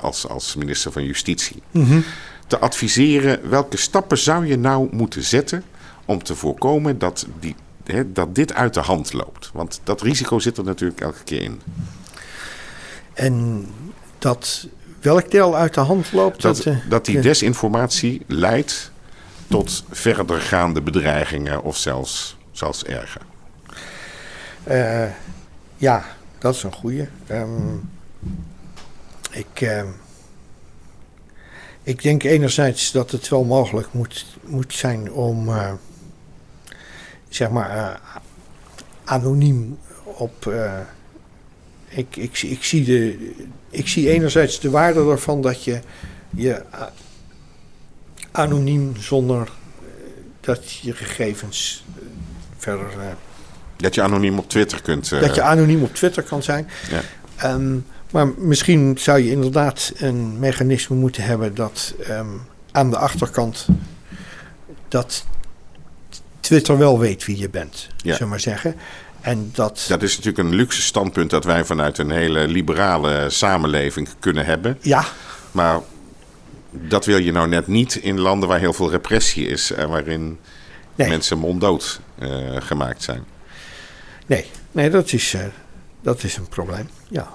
als, 0.00 0.28
als 0.28 0.54
minister 0.54 0.92
van 0.92 1.04
Justitie 1.04 1.62
Mhm. 1.70 1.98
te 2.46 2.58
adviseren 2.58 3.50
welke 3.50 3.76
stappen 3.76 4.18
zou 4.18 4.46
je 4.46 4.58
nou 4.58 4.88
moeten 4.90 5.22
zetten 5.22 5.62
om 6.04 6.22
te 6.22 6.34
voorkomen 6.34 6.98
dat, 6.98 7.26
die, 7.40 7.54
hè, 7.86 8.12
dat 8.12 8.34
dit 8.34 8.54
uit 8.54 8.74
de 8.74 8.80
hand 8.80 9.12
loopt? 9.12 9.50
Want 9.52 9.80
dat 9.84 10.02
risico 10.02 10.38
zit 10.38 10.58
er 10.58 10.64
natuurlijk 10.64 11.00
elke 11.00 11.22
keer 11.24 11.42
in. 11.42 11.60
En 13.14 13.66
dat 14.18 14.66
welk 15.00 15.30
deel 15.30 15.56
uit 15.56 15.74
de 15.74 15.80
hand 15.80 16.12
loopt, 16.12 16.42
Dat, 16.42 16.56
dat, 16.56 16.66
eh, 16.66 16.76
dat 16.88 17.04
die 17.04 17.20
desinformatie 17.20 18.22
leidt 18.26 18.90
tot 19.48 19.84
verdergaande 19.90 20.80
bedreigingen 20.82 21.62
of 21.62 21.76
zelfs, 21.76 22.36
zelfs 22.52 22.84
erger. 22.84 23.22
eh, 24.64 25.10
ja, 25.76 26.04
dat 26.38 26.54
is 26.54 26.62
een 26.62 26.72
goeie. 26.72 27.08
Ehm, 27.26 27.74
ik, 29.30 29.60
ehm, 29.60 29.86
ik 31.82 32.02
denk 32.02 32.22
enerzijds 32.22 32.92
dat 32.92 33.10
het 33.10 33.28
wel 33.28 33.44
mogelijk 33.44 33.88
moet, 33.92 34.26
moet 34.44 34.74
zijn 34.74 35.12
om, 35.12 35.48
eh, 35.48 35.72
zeg 37.36 37.50
maar, 37.50 37.70
eh, 37.70 37.94
anoniem 39.04 39.78
op. 40.04 40.46
eh, 40.46 40.72
ik, 41.88 42.16
ik, 42.16 42.36
zie- 42.36 42.50
ik, 42.50 42.64
zie 42.64 42.84
de, 42.84 43.30
ik 43.70 43.88
zie 43.88 44.10
enerzijds 44.10 44.60
de 44.60 44.70
waarde 44.70 45.10
ervan 45.10 45.40
dat 45.40 45.64
je 45.64 45.80
je 46.30 46.62
a- 46.74 46.92
anoniem 48.32 48.92
zonder 48.98 49.40
eh, 49.42 49.86
dat 50.40 50.72
je 50.72 50.92
gegevens 50.92 51.84
eh, 51.96 52.02
verder. 52.56 52.86
eh, 53.00 53.06
Dat 53.76 53.94
je 53.94 54.02
anoniem 54.02 54.38
op 54.38 54.48
Twitter 54.48 54.82
kunt. 54.82 55.12
eh, 55.12 55.20
dat 55.20 55.34
je 55.34 55.42
anoniem 55.42 55.82
op 55.82 55.94
Twitter 55.94 56.22
kan 56.22 56.42
zijn. 56.42 56.68
Ja. 56.90 57.00
Ehm, 57.36 57.76
maar 58.10 58.28
misschien 58.38 58.98
zou 58.98 59.18
je 59.18 59.30
inderdaad 59.30 59.92
een 59.96 60.38
mechanisme 60.38 60.96
moeten 60.96 61.22
hebben 61.22 61.54
dat 61.54 61.94
ehm, 62.02 62.26
aan 62.72 62.90
de 62.90 62.96
achterkant 62.98 63.66
dat 64.88 65.24
Twitter 66.46 66.78
wel 66.78 66.98
weet 66.98 67.24
wie 67.24 67.38
je 67.38 67.48
bent, 67.50 67.86
Ja. 67.96 68.02
zullen 68.02 68.18
we 68.18 68.26
maar 68.26 68.40
zeggen. 68.40 68.74
En 69.20 69.50
dat, 69.54 69.84
Dat 69.88 70.02
is 70.02 70.16
natuurlijk 70.16 70.48
een 70.48 70.54
luxe 70.54 70.82
standpunt 70.82 71.30
dat 71.30 71.44
wij 71.44 71.64
vanuit 71.64 71.98
een 71.98 72.10
hele 72.10 72.46
liberale 72.48 73.30
samenleving 73.30 74.08
kunnen 74.18 74.44
hebben. 74.44 74.78
ja, 74.80 75.04
Maar 75.52 75.80
dat 76.70 77.04
wil 77.04 77.18
je 77.18 77.32
nou 77.32 77.48
net 77.48 77.66
niet 77.66 77.94
in 77.96 78.20
landen 78.20 78.48
waar 78.48 78.58
heel 78.58 78.72
veel 78.72 78.90
repressie 78.90 79.46
is 79.46 79.70
en 79.72 79.88
waarin 79.88 80.38
nee, 80.94 81.08
mensen 81.08 81.38
monddood 81.38 82.00
eh, 82.18 82.28
gemaakt 82.58 83.02
zijn. 83.02 83.24
nee, 84.26 84.46
nee 84.72 84.90
dat, 84.90 85.12
is, 85.12 85.34
eh, 85.34 85.40
dat 86.02 86.22
is 86.22 86.36
een 86.36 86.48
probleem. 86.48 86.88
Ja, 87.08 87.28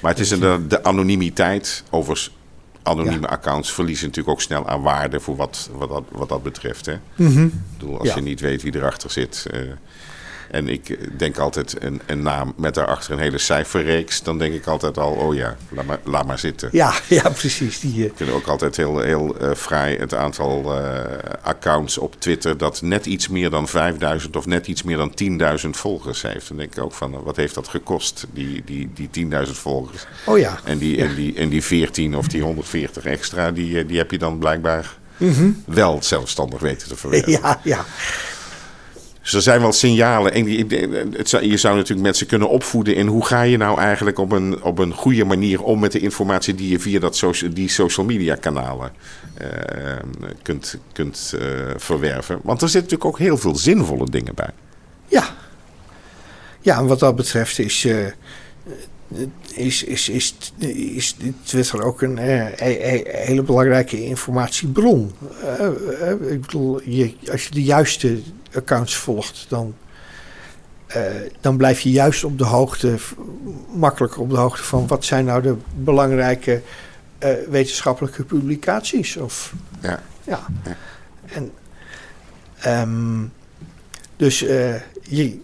Maar 0.00 0.10
het 0.10 0.20
is 0.20 0.30
een, 0.30 0.68
de 0.68 0.84
anonimiteit. 0.84 1.82
Overigens, 1.90 2.36
anonieme 2.82 3.28
accounts 3.28 3.72
verliezen 3.72 4.06
natuurlijk 4.06 4.34
ook 4.34 4.42
snel 4.42 4.68
aan 4.68 4.82
waarde 4.82 5.20
voor 5.20 5.36
wat, 5.36 5.70
wat, 5.72 5.88
dat, 5.88 6.02
wat 6.10 6.28
dat 6.28 6.42
betreft. 6.42 6.86
Hè? 6.86 6.94
Mhm. 7.14 7.44
Ik 7.44 7.50
bedoel, 7.78 7.98
als 7.98 8.08
Ja. 8.08 8.14
je 8.14 8.20
niet 8.22 8.40
weet 8.40 8.62
wie 8.62 8.76
erachter 8.76 9.10
zit. 9.10 9.46
eh, 9.50 9.60
en 10.52 10.68
ik 10.68 10.98
denk 11.18 11.38
altijd 11.38 11.76
een, 11.82 12.00
een 12.06 12.22
naam 12.22 12.52
met 12.56 12.74
daarachter 12.74 13.12
een 13.12 13.18
hele 13.18 13.38
cijferreeks. 13.38 14.22
Dan 14.22 14.38
denk 14.38 14.54
ik 14.54 14.66
altijd 14.66 14.98
al, 14.98 15.12
oh 15.12 15.34
ja, 15.34 15.56
laat 15.68 15.84
maar, 15.86 15.98
laat 16.04 16.26
maar 16.26 16.38
zitten. 16.38 16.68
ja, 16.72 16.92
ja, 17.08 17.28
precies. 17.30 17.80
Die, 17.80 17.94
eh, 17.98 18.04
Ik 18.04 18.12
vind 18.16 18.30
ook 18.30 18.46
altijd 18.46 18.76
heel, 18.76 18.98
heel 19.00 19.36
eh, 19.38 19.50
fraai 19.56 19.96
het 19.98 20.14
aantal 20.14 20.78
eh, 20.78 21.18
accounts 21.42 21.98
op 21.98 22.14
Twitter 22.20 22.56
dat 22.58 22.82
net 22.82 23.06
iets 23.06 23.28
meer 23.28 23.50
dan 23.50 23.68
5000 23.68 24.36
of 24.36 24.46
net 24.46 24.66
iets 24.66 24.82
meer 24.82 24.96
dan 24.96 25.12
10.000 25.64 25.68
volgers 25.70 26.22
heeft. 26.22 26.48
Dan 26.48 26.56
denk 26.56 26.76
ik 26.76 26.82
ook 26.82 26.92
van, 26.92 27.14
eh, 27.14 27.20
wat 27.24 27.36
heeft 27.36 27.54
dat 27.54 27.68
gekost, 27.68 28.26
die, 28.32 28.62
die, 28.64 28.90
die 28.94 29.28
10.000 29.46 29.50
volgers? 29.52 30.06
oh 30.24 30.38
ja. 30.38 30.58
En 30.64 30.78
die, 30.78 30.96
Ja. 30.96 31.04
en, 31.04 31.14
die, 31.14 31.34
en 31.36 31.48
die 31.48 31.62
14 31.62 32.16
of 32.16 32.26
die 32.28 32.42
140 32.42 33.04
extra, 33.04 33.50
die, 33.50 33.78
eh, 33.78 33.88
die 33.88 33.98
heb 33.98 34.10
je 34.10 34.18
dan 34.18 34.38
blijkbaar 34.38 35.00
Mhm. 35.16 35.50
wel 35.66 35.98
zelfstandig 36.02 36.60
weten 36.60 36.88
te 36.88 36.96
verwerken. 36.96 37.30
Ja, 37.42 37.60
ja. 37.64 37.84
Dus 39.22 39.32
er 39.32 39.42
zijn 39.42 39.60
wel 39.60 39.72
signalen. 39.72 40.32
En 40.32 40.46
je 41.48 41.56
zou 41.56 41.76
natuurlijk 41.76 42.06
mensen 42.06 42.26
kunnen 42.26 42.48
opvoeden 42.48 42.94
in 42.94 43.06
hoe 43.06 43.26
ga 43.26 43.42
je 43.42 43.56
nou 43.56 43.78
eigenlijk 43.78 44.18
op 44.18 44.32
een, 44.32 44.62
op 44.62 44.78
een 44.78 44.94
goede 44.94 45.24
manier 45.24 45.62
om 45.62 45.80
met 45.80 45.92
de 45.92 45.98
informatie 45.98 46.54
die 46.54 46.68
je 46.70 46.78
via 46.78 46.98
dat 47.00 47.24
die 47.52 47.68
social 47.68 48.06
media 48.06 48.34
kanalen 48.34 48.92
eh, 49.34 49.48
kunt, 50.42 50.78
kunt 50.92 51.34
eh, 51.38 51.46
verwerven. 51.76 52.40
Want 52.42 52.62
er 52.62 52.68
zitten 52.68 52.90
natuurlijk 52.90 53.20
ook 53.20 53.26
heel 53.26 53.38
veel 53.38 53.56
zinvolle 53.56 54.10
dingen 54.10 54.34
bij. 54.34 54.50
Ja. 55.06 55.24
Ja, 56.60 56.78
en 56.78 56.86
wat 56.86 56.98
dat 56.98 57.16
betreft 57.16 57.58
is. 57.58 57.84
eh, 57.84 58.06
is, 59.54 59.84
is, 59.84 60.08
is, 60.08 60.34
is 60.94 61.16
Twitter 61.42 61.82
ook 61.82 62.02
een 62.02 62.18
eh, 62.18 62.46
hele 63.04 63.42
belangrijke 63.42 64.04
informatiebron. 64.04 65.12
Ik 66.28 66.40
bedoel, 66.40 66.80
je, 66.84 67.14
als 67.30 67.44
je 67.44 67.50
de 67.50 67.62
juiste 67.62 68.20
accounts 68.54 68.96
volgt, 68.96 69.46
dan, 69.48 69.74
eh, 70.86 71.04
dan 71.40 71.56
blijf 71.56 71.80
je 71.80 71.90
juist 71.90 72.24
op 72.24 72.38
de 72.38 72.44
hoogte, 72.44 72.96
makkelijker 73.74 74.20
op 74.20 74.30
de 74.30 74.36
hoogte 74.36 74.62
van 74.62 74.86
wat 74.86 75.04
zijn 75.04 75.24
nou 75.24 75.42
de 75.42 75.56
belangrijke 75.74 76.62
eh, 77.18 77.30
wetenschappelijke 77.48 78.24
publicaties. 78.24 79.16
Of, 79.16 79.52
Ja. 79.80 80.02
ja. 80.24 80.40
Ja. 80.64 80.76
En, 81.26 81.52
ehm, 82.58 83.24
dus 84.16 84.42
eh, 84.42 84.74
je, 85.02 85.40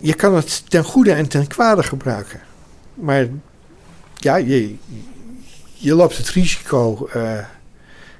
je 0.00 0.14
kan 0.14 0.34
het 0.34 0.70
ten 0.70 0.84
goede 0.84 1.12
en 1.12 1.28
ten 1.28 1.46
kwade 1.46 1.82
gebruiken. 1.82 2.40
Maar 2.94 3.26
ja, 4.16 4.36
je, 4.36 4.74
je 5.74 5.94
loopt 5.94 6.16
het 6.16 6.28
risico 6.28 7.08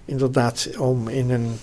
inderdaad 0.04 0.68
om 0.78 1.08
in 1.08 1.30
een, 1.30 1.58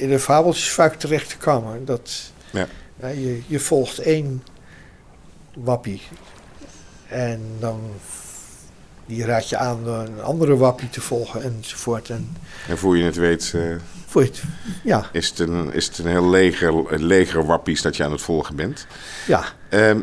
in 0.00 0.12
een 0.12 0.20
fabeltjesfuik 0.20 0.94
terecht 0.94 1.28
te 1.28 1.36
komen. 1.36 1.84
Dat, 1.84 2.32
Ja. 2.50 2.66
je, 3.00 3.42
je 3.46 3.60
volgt 3.60 3.98
één 3.98 4.42
wappie 5.54 6.02
en 7.08 7.40
dan 7.58 7.80
die 9.06 9.24
raad 9.24 9.48
je 9.48 9.56
aan 9.56 9.88
een 9.88 10.22
andere 10.22 10.56
wappie 10.56 10.88
te 10.90 11.00
volgen 11.00 11.42
enzovoort. 11.42 12.10
En 12.10 12.36
En 12.68 12.78
voor 12.78 12.96
je 12.96 13.04
het 13.04 13.16
weet, 13.16 13.54
voor 14.06 14.22
je 14.22 14.28
het, 14.28 14.42
ja, 14.82 15.08
is, 15.12 15.28
het 15.28 15.38
een, 15.38 15.72
is 15.72 15.86
het 15.86 15.98
een 15.98 16.06
heel 16.06 16.28
leger, 16.30 16.92
een 16.92 17.04
leger 17.04 17.46
wappies 17.46 17.82
dat 17.82 17.96
je 17.96 18.04
aan 18.04 18.12
het 18.12 18.22
volgen 18.22 18.56
bent. 18.56 18.86
ja. 19.26 19.44
Ehm, 19.68 20.00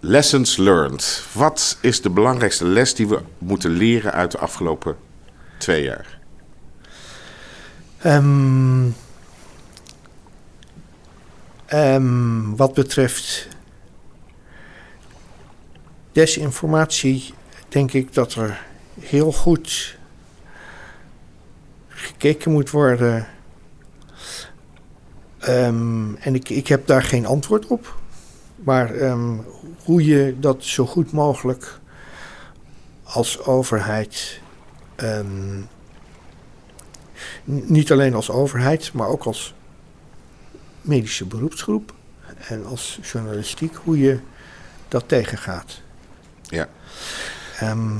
lessons 0.00 0.56
learned. 0.56 1.22
Wat 1.32 1.78
is 1.80 2.02
de 2.02 2.10
belangrijkste 2.10 2.64
les 2.64 2.94
die 2.94 3.08
we 3.08 3.20
moeten 3.38 3.70
leren 3.70 4.12
uit 4.12 4.30
de 4.30 4.38
afgelopen 4.38 4.96
twee 5.58 5.82
jaar? 5.82 6.18
Ehm, 11.66 12.54
wat 12.56 12.74
betreft 12.74 13.48
desinformatie, 16.12 17.34
denk 17.68 17.92
ik 17.92 18.14
dat 18.14 18.34
er 18.34 18.66
heel 19.00 19.32
goed 19.32 19.98
gekeken 21.88 22.52
moet 22.52 22.70
worden. 22.70 23.26
Ehm, 25.38 26.14
en 26.14 26.34
ik, 26.34 26.48
ik 26.48 26.66
heb 26.66 26.86
daar 26.86 27.02
geen 27.02 27.26
antwoord 27.26 27.66
op. 27.66 27.98
Maar 28.54 29.14
hoe 29.84 30.04
je 30.04 30.36
dat 30.38 30.64
zo 30.64 30.86
goed 30.86 31.12
mogelijk 31.12 31.80
als 33.02 33.44
overheid. 33.44 34.40
Niet 37.44 37.92
alleen 37.92 38.14
als 38.14 38.30
overheid, 38.30 38.92
maar 38.92 39.08
ook 39.08 39.24
als 39.24 39.54
medische 40.80 41.24
beroepsgroep 41.24 41.94
en 42.48 42.64
als 42.66 42.98
journalistiek, 43.12 43.74
hoe 43.84 43.98
je 43.98 44.18
dat 44.88 45.04
tegengaat. 45.06 45.80
Ja. 46.42 46.68
Ehm, 47.58 47.90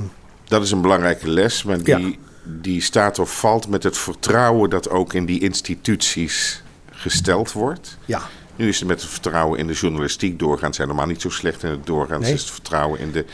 Dat 0.43 0.63
is 0.63 0.71
een 0.71 0.81
belangrijke 0.81 1.27
les, 1.29 1.63
maar 1.63 1.83
die, 1.83 1.97
Ja. 2.09 2.11
die 2.43 2.81
staat 2.81 3.19
of 3.19 3.39
valt 3.39 3.67
met 3.67 3.83
het 3.83 3.97
vertrouwen 3.97 4.69
dat 4.69 4.89
ook 4.89 5.13
in 5.13 5.25
die 5.25 5.39
instituties 5.41 6.63
gesteld 6.91 7.51
wordt. 7.51 7.97
ja, 8.05 8.21
Nu 8.55 8.67
is 8.67 8.79
het 8.79 8.87
met 8.87 9.01
het 9.01 9.09
vertrouwen 9.09 9.59
in 9.59 9.67
de 9.67 9.73
journalistiek 9.73 10.39
doorgaans 10.39 10.77
helemaal 10.77 11.05
niet 11.05 11.21
zo 11.21 11.29
slecht. 11.29 11.63
En 11.63 11.69
het 11.71 11.85
doorgaans 11.85 12.23
Nee. 12.25 12.33
is 12.33 12.41
het 12.41 12.49
vertrouwen 12.51 12.99
in 12.99 13.11
de, 13.11 13.25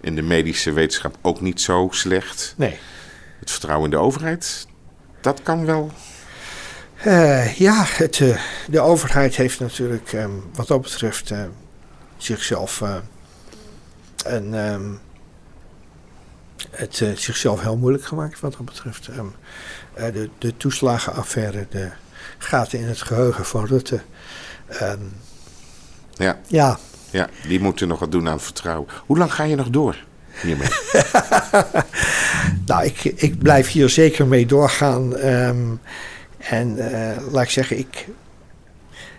in 0.00 0.14
de 0.14 0.22
medische 0.22 0.72
wetenschap 0.72 1.16
ook 1.22 1.40
niet 1.40 1.60
zo 1.60 1.88
slecht. 1.90 2.54
nee. 2.56 2.78
Het 3.38 3.50
vertrouwen 3.50 3.84
in 3.84 3.90
de 3.90 4.02
overheid, 4.02 4.66
dat 5.24 5.42
kan 5.42 5.66
wel. 5.66 5.90
Eh, 6.96 7.54
ja, 7.54 7.84
het, 7.86 8.20
eh, 8.20 8.40
de 8.68 8.80
overheid 8.80 9.36
heeft 9.36 9.60
natuurlijk 9.60 10.12
ehm, 10.12 10.30
wat 10.54 10.66
dat 10.66 10.82
betreft 10.82 11.30
eh, 11.30 11.44
zichzelf 12.16 12.82
een, 14.24 14.54
ehm, 14.54 14.90
het, 16.70 16.96
zichzelf 17.14 17.60
heel 17.60 17.76
moeilijk 17.76 18.04
gemaakt 18.04 18.40
wat 18.40 18.52
dat 18.52 18.64
betreft. 18.64 19.08
Ehm, 19.08 19.26
eh, 19.94 20.12
de, 20.12 20.30
de 20.38 20.56
toeslagenaffaire, 20.56 21.66
de 21.70 21.90
gaten 22.38 22.78
in 22.78 22.86
het 22.86 23.02
geheugen 23.02 23.44
van 23.44 23.66
Rutte. 23.66 24.00
Ja, 26.16 26.38
ja, 26.46 26.78
ja, 27.10 27.28
die 27.46 27.60
moeten 27.60 27.88
nog 27.88 27.98
wat 27.98 28.12
doen 28.12 28.28
aan 28.28 28.40
vertrouwen. 28.40 28.88
Hoe 29.06 29.18
lang 29.18 29.34
ga 29.34 29.42
je 29.42 29.56
nog 29.56 29.70
door 29.70 29.96
hiermee? 30.42 30.68
Nou, 32.66 32.84
ik, 32.84 33.04
ik 33.04 33.38
blijf 33.38 33.68
hier 33.70 33.88
zeker 33.88 34.26
mee 34.26 34.46
doorgaan. 34.46 35.16
ehm, 35.16 35.66
en 36.38 36.78
eh, 36.92 37.32
laat 37.32 37.42
ik 37.44 37.50
zeggen, 37.50 37.78
ik, 37.78 38.08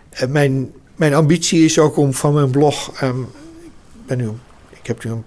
eh, 0.09 0.27
mijn, 0.27 0.71
mijn 0.95 1.13
ambitie 1.13 1.65
is 1.65 1.79
ook 1.79 1.97
om 1.97 2.13
van 2.13 2.33
mijn 2.33 2.49
blog. 2.51 2.91
ehm, 3.01 3.21
ik, 3.21 4.05
ben 4.05 4.17
nu, 4.17 4.31
ik 4.69 4.87
heb 4.87 5.03
nu 5.03 5.11
een 5.11 5.23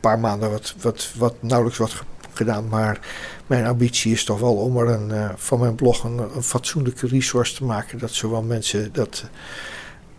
paar 0.00 0.18
maanden 0.18 0.50
wat, 0.50 0.74
wat, 0.80 1.10
wat 1.16 1.34
nauwelijks 1.42 1.78
wat 1.78 1.90
ge- 1.92 2.04
gedaan. 2.32 2.68
Maar 2.68 2.98
mijn 3.46 3.66
ambitie 3.66 4.12
is 4.12 4.24
toch 4.24 4.40
wel 4.40 4.54
om 4.54 4.76
er 4.76 4.88
een, 4.88 5.10
eh, 5.10 5.28
van 5.36 5.58
mijn 5.58 5.74
blog 5.74 6.04
een, 6.04 6.18
een 6.36 6.42
fatsoenlijke 6.42 7.06
resource 7.06 7.54
te 7.54 7.64
maken. 7.64 7.98
Dat 7.98 8.10
zowel 8.12 8.42
mensen 8.42 8.92
dat. 8.92 9.24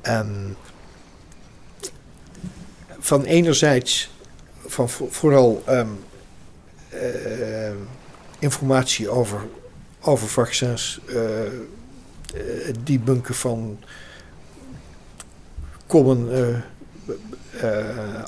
ehm, 0.02 0.48
van 3.00 3.24
enerzijds, 3.24 4.12
van 4.70 4.90
vo- 4.90 5.08
vooral 5.12 5.64
ehm, 5.66 5.88
eh, 6.90 7.72
informatie 8.40 9.10
over, 9.10 9.40
over 10.02 10.28
vaccins, 10.28 11.00
eh 11.08 11.46
eh, 11.46 12.74
debunken 12.84 13.36
van 13.36 13.80
common, 15.88 16.30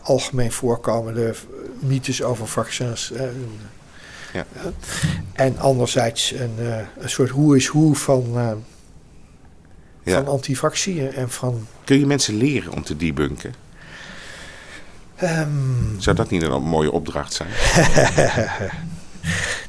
algemeen 0.03 0.51
voorkomende 0.51 1.33
mythes 1.79 2.23
over 2.23 2.47
vaccins. 2.47 3.11
Ja. 4.33 4.45
en 5.33 5.57
anderzijds 5.57 6.31
een, 6.31 6.55
een 6.99 7.09
soort 7.09 7.29
hoe 7.29 7.55
is 7.55 7.65
hoe 7.67 7.95
van, 7.95 8.31
Ja. 10.03 10.13
van 10.15 10.27
antivaccie 10.27 11.07
en 11.07 11.29
van... 11.29 11.67
Kun 11.83 11.99
je 11.99 12.05
mensen 12.05 12.35
leren 12.35 12.71
om 12.73 12.83
te 12.83 12.95
debunken? 12.95 13.53
Ehm, 15.21 15.99
Zou 15.99 16.15
dat 16.15 16.29
niet 16.29 16.41
een 16.41 16.63
mooie 16.63 16.91
opdracht 16.91 17.33
zijn? 17.33 17.49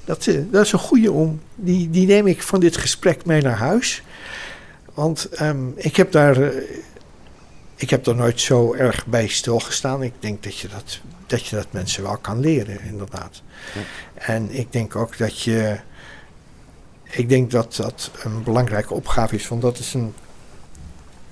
Dat, 0.05 0.27
eh, 0.27 0.41
dat 0.51 0.65
is 0.65 0.73
een 0.73 0.79
goede 0.79 1.13
om. 1.13 1.41
Die, 1.55 1.91
die 1.91 2.07
neem 2.07 2.27
ik 2.27 2.43
van 2.43 2.61
dit 2.61 2.77
gesprek 2.77 3.25
mee 3.25 3.43
naar 3.43 3.57
huis. 3.57 4.03
Want 4.95 5.29
ehm, 5.29 5.69
ik, 5.75 5.97
heb 5.97 6.13
daar, 6.13 6.43
eh, 6.43 6.63
ik 7.75 7.91
heb 7.91 8.05
daar 8.05 8.15
nooit 8.15 8.41
zo 8.41 8.75
erg 8.75 9.07
bij 9.07 9.27
stilgestaan. 9.27 10.03
Ik 10.03 10.13
denk 10.19 10.43
dat 10.43 10.59
je 10.59 10.69
dat, 10.69 11.01
dat, 11.27 11.47
je 11.47 11.57
dat 11.57 11.67
mensen 11.71 12.03
wel 12.03 12.17
kan 12.17 12.41
leren, 12.41 12.81
inderdaad. 12.81 13.43
Ja. 13.75 13.81
En 14.15 14.51
ik 14.51 14.73
denk 14.73 14.97
ook 14.97 15.19
dat 15.19 15.41
je. 15.41 15.79
Ik 17.11 17.29
denk 17.29 17.51
dat 17.51 17.77
dat 17.77 18.11
een 18.23 18.43
belangrijke 18.43 18.95
opgave 18.95 19.35
is. 19.35 19.49
Want 19.49 19.63
dat 19.63 19.79
is 19.79 19.95
een. 19.95 20.15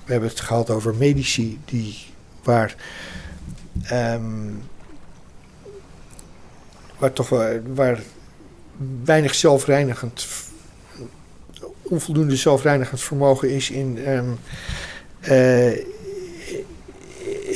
We 0.05 0.11
hebben 0.11 0.29
het 0.29 0.39
gehad 0.39 0.69
over 0.69 0.95
medici 0.95 1.59
die. 1.65 1.97
waar. 2.43 2.75
Ehm, 3.83 4.49
waar 6.97 7.13
toch 7.13 7.29
waar 7.73 8.01
weinig 9.03 9.35
zelfreinigend, 9.35 10.27
onvoldoende 11.81 12.35
zelfreinigend 12.35 13.01
vermogen 13.01 13.49
is 13.49 13.69
in, 13.69 13.97
ehm, 14.05 14.29
eh, 15.19 15.77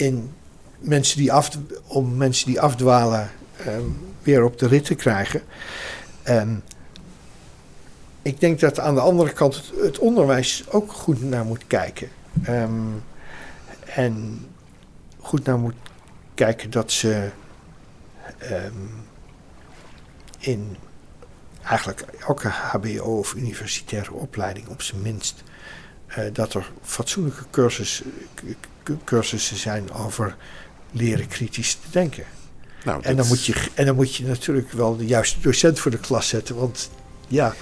in 0.02 0.32
mensen 0.80 1.18
die 1.18 1.34
af, 1.34 1.58
om 1.86 2.18
mensen 2.18 2.48
die 2.48 2.62
afdwalen 2.62 3.30
ehm, 3.66 3.86
weer 4.24 4.44
op 4.44 4.60
de 4.60 4.68
rit 4.68 4.86
te 4.86 4.96
krijgen. 4.96 5.42
Ehm, 6.24 6.56
ik 8.22 8.40
denk 8.40 8.60
dat 8.60 8.80
aan 8.80 8.96
de 8.96 9.02
andere 9.02 9.34
kant 9.34 9.56
het, 9.56 9.72
het 9.82 10.00
onderwijs 10.00 10.66
ook 10.70 10.92
goed 10.92 11.24
naar 11.24 11.46
moet 11.46 11.68
kijken. 11.68 12.10
En 13.86 14.46
goed 15.20 15.46
naar 15.46 15.58
moet 15.58 15.76
kijken 16.36 16.70
dat 16.70 16.92
ze 16.92 17.30
ehm, 18.38 18.74
in 20.40 20.78
eigenlijk 21.64 22.06
elke 22.28 22.48
HBO 22.48 23.18
of 23.18 23.34
universitaire 23.34 24.14
opleiding 24.14 24.68
op 24.68 24.82
zijn 24.82 25.02
minst 25.02 25.44
eh, 26.08 26.24
dat 26.34 26.54
er 26.54 26.72
fatsoenlijke 26.82 27.44
cursus, 27.52 28.02
cursussen 29.04 29.58
zijn 29.58 29.92
over 29.92 30.36
leren 30.92 31.28
kritisch 31.28 31.74
te 31.74 31.88
denken. 31.92 32.24
Nou, 32.84 33.02
En 33.04 33.16
dan, 33.16 33.28
moet 33.28 33.46
je, 33.46 33.68
en 33.74 33.86
dan 33.86 33.96
moet 33.96 34.16
je 34.16 34.26
natuurlijk 34.26 34.72
wel 34.72 34.98
de 34.98 35.06
juiste 35.06 35.40
docent 35.40 35.80
voor 35.80 35.92
de 35.92 35.98
klas 35.98 36.28
zetten, 36.28 36.56
want 36.56 36.90
ja, 37.28 37.54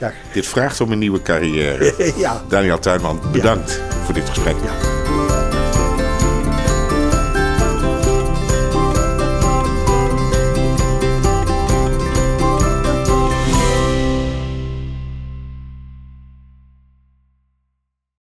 ja, 0.00 0.12
Dit 0.32 0.46
vraagt 0.46 0.80
om 0.80 0.92
een 0.92 0.98
nieuwe 0.98 1.22
carrière. 1.22 1.94
ja. 2.16 2.42
Daniel 2.48 2.78
Tuinman, 2.78 3.20
bedankt 3.32 3.80
voor 4.04 4.14
dit 4.14 4.28
gesprek. 4.28 4.56
Ja. 4.64 5.41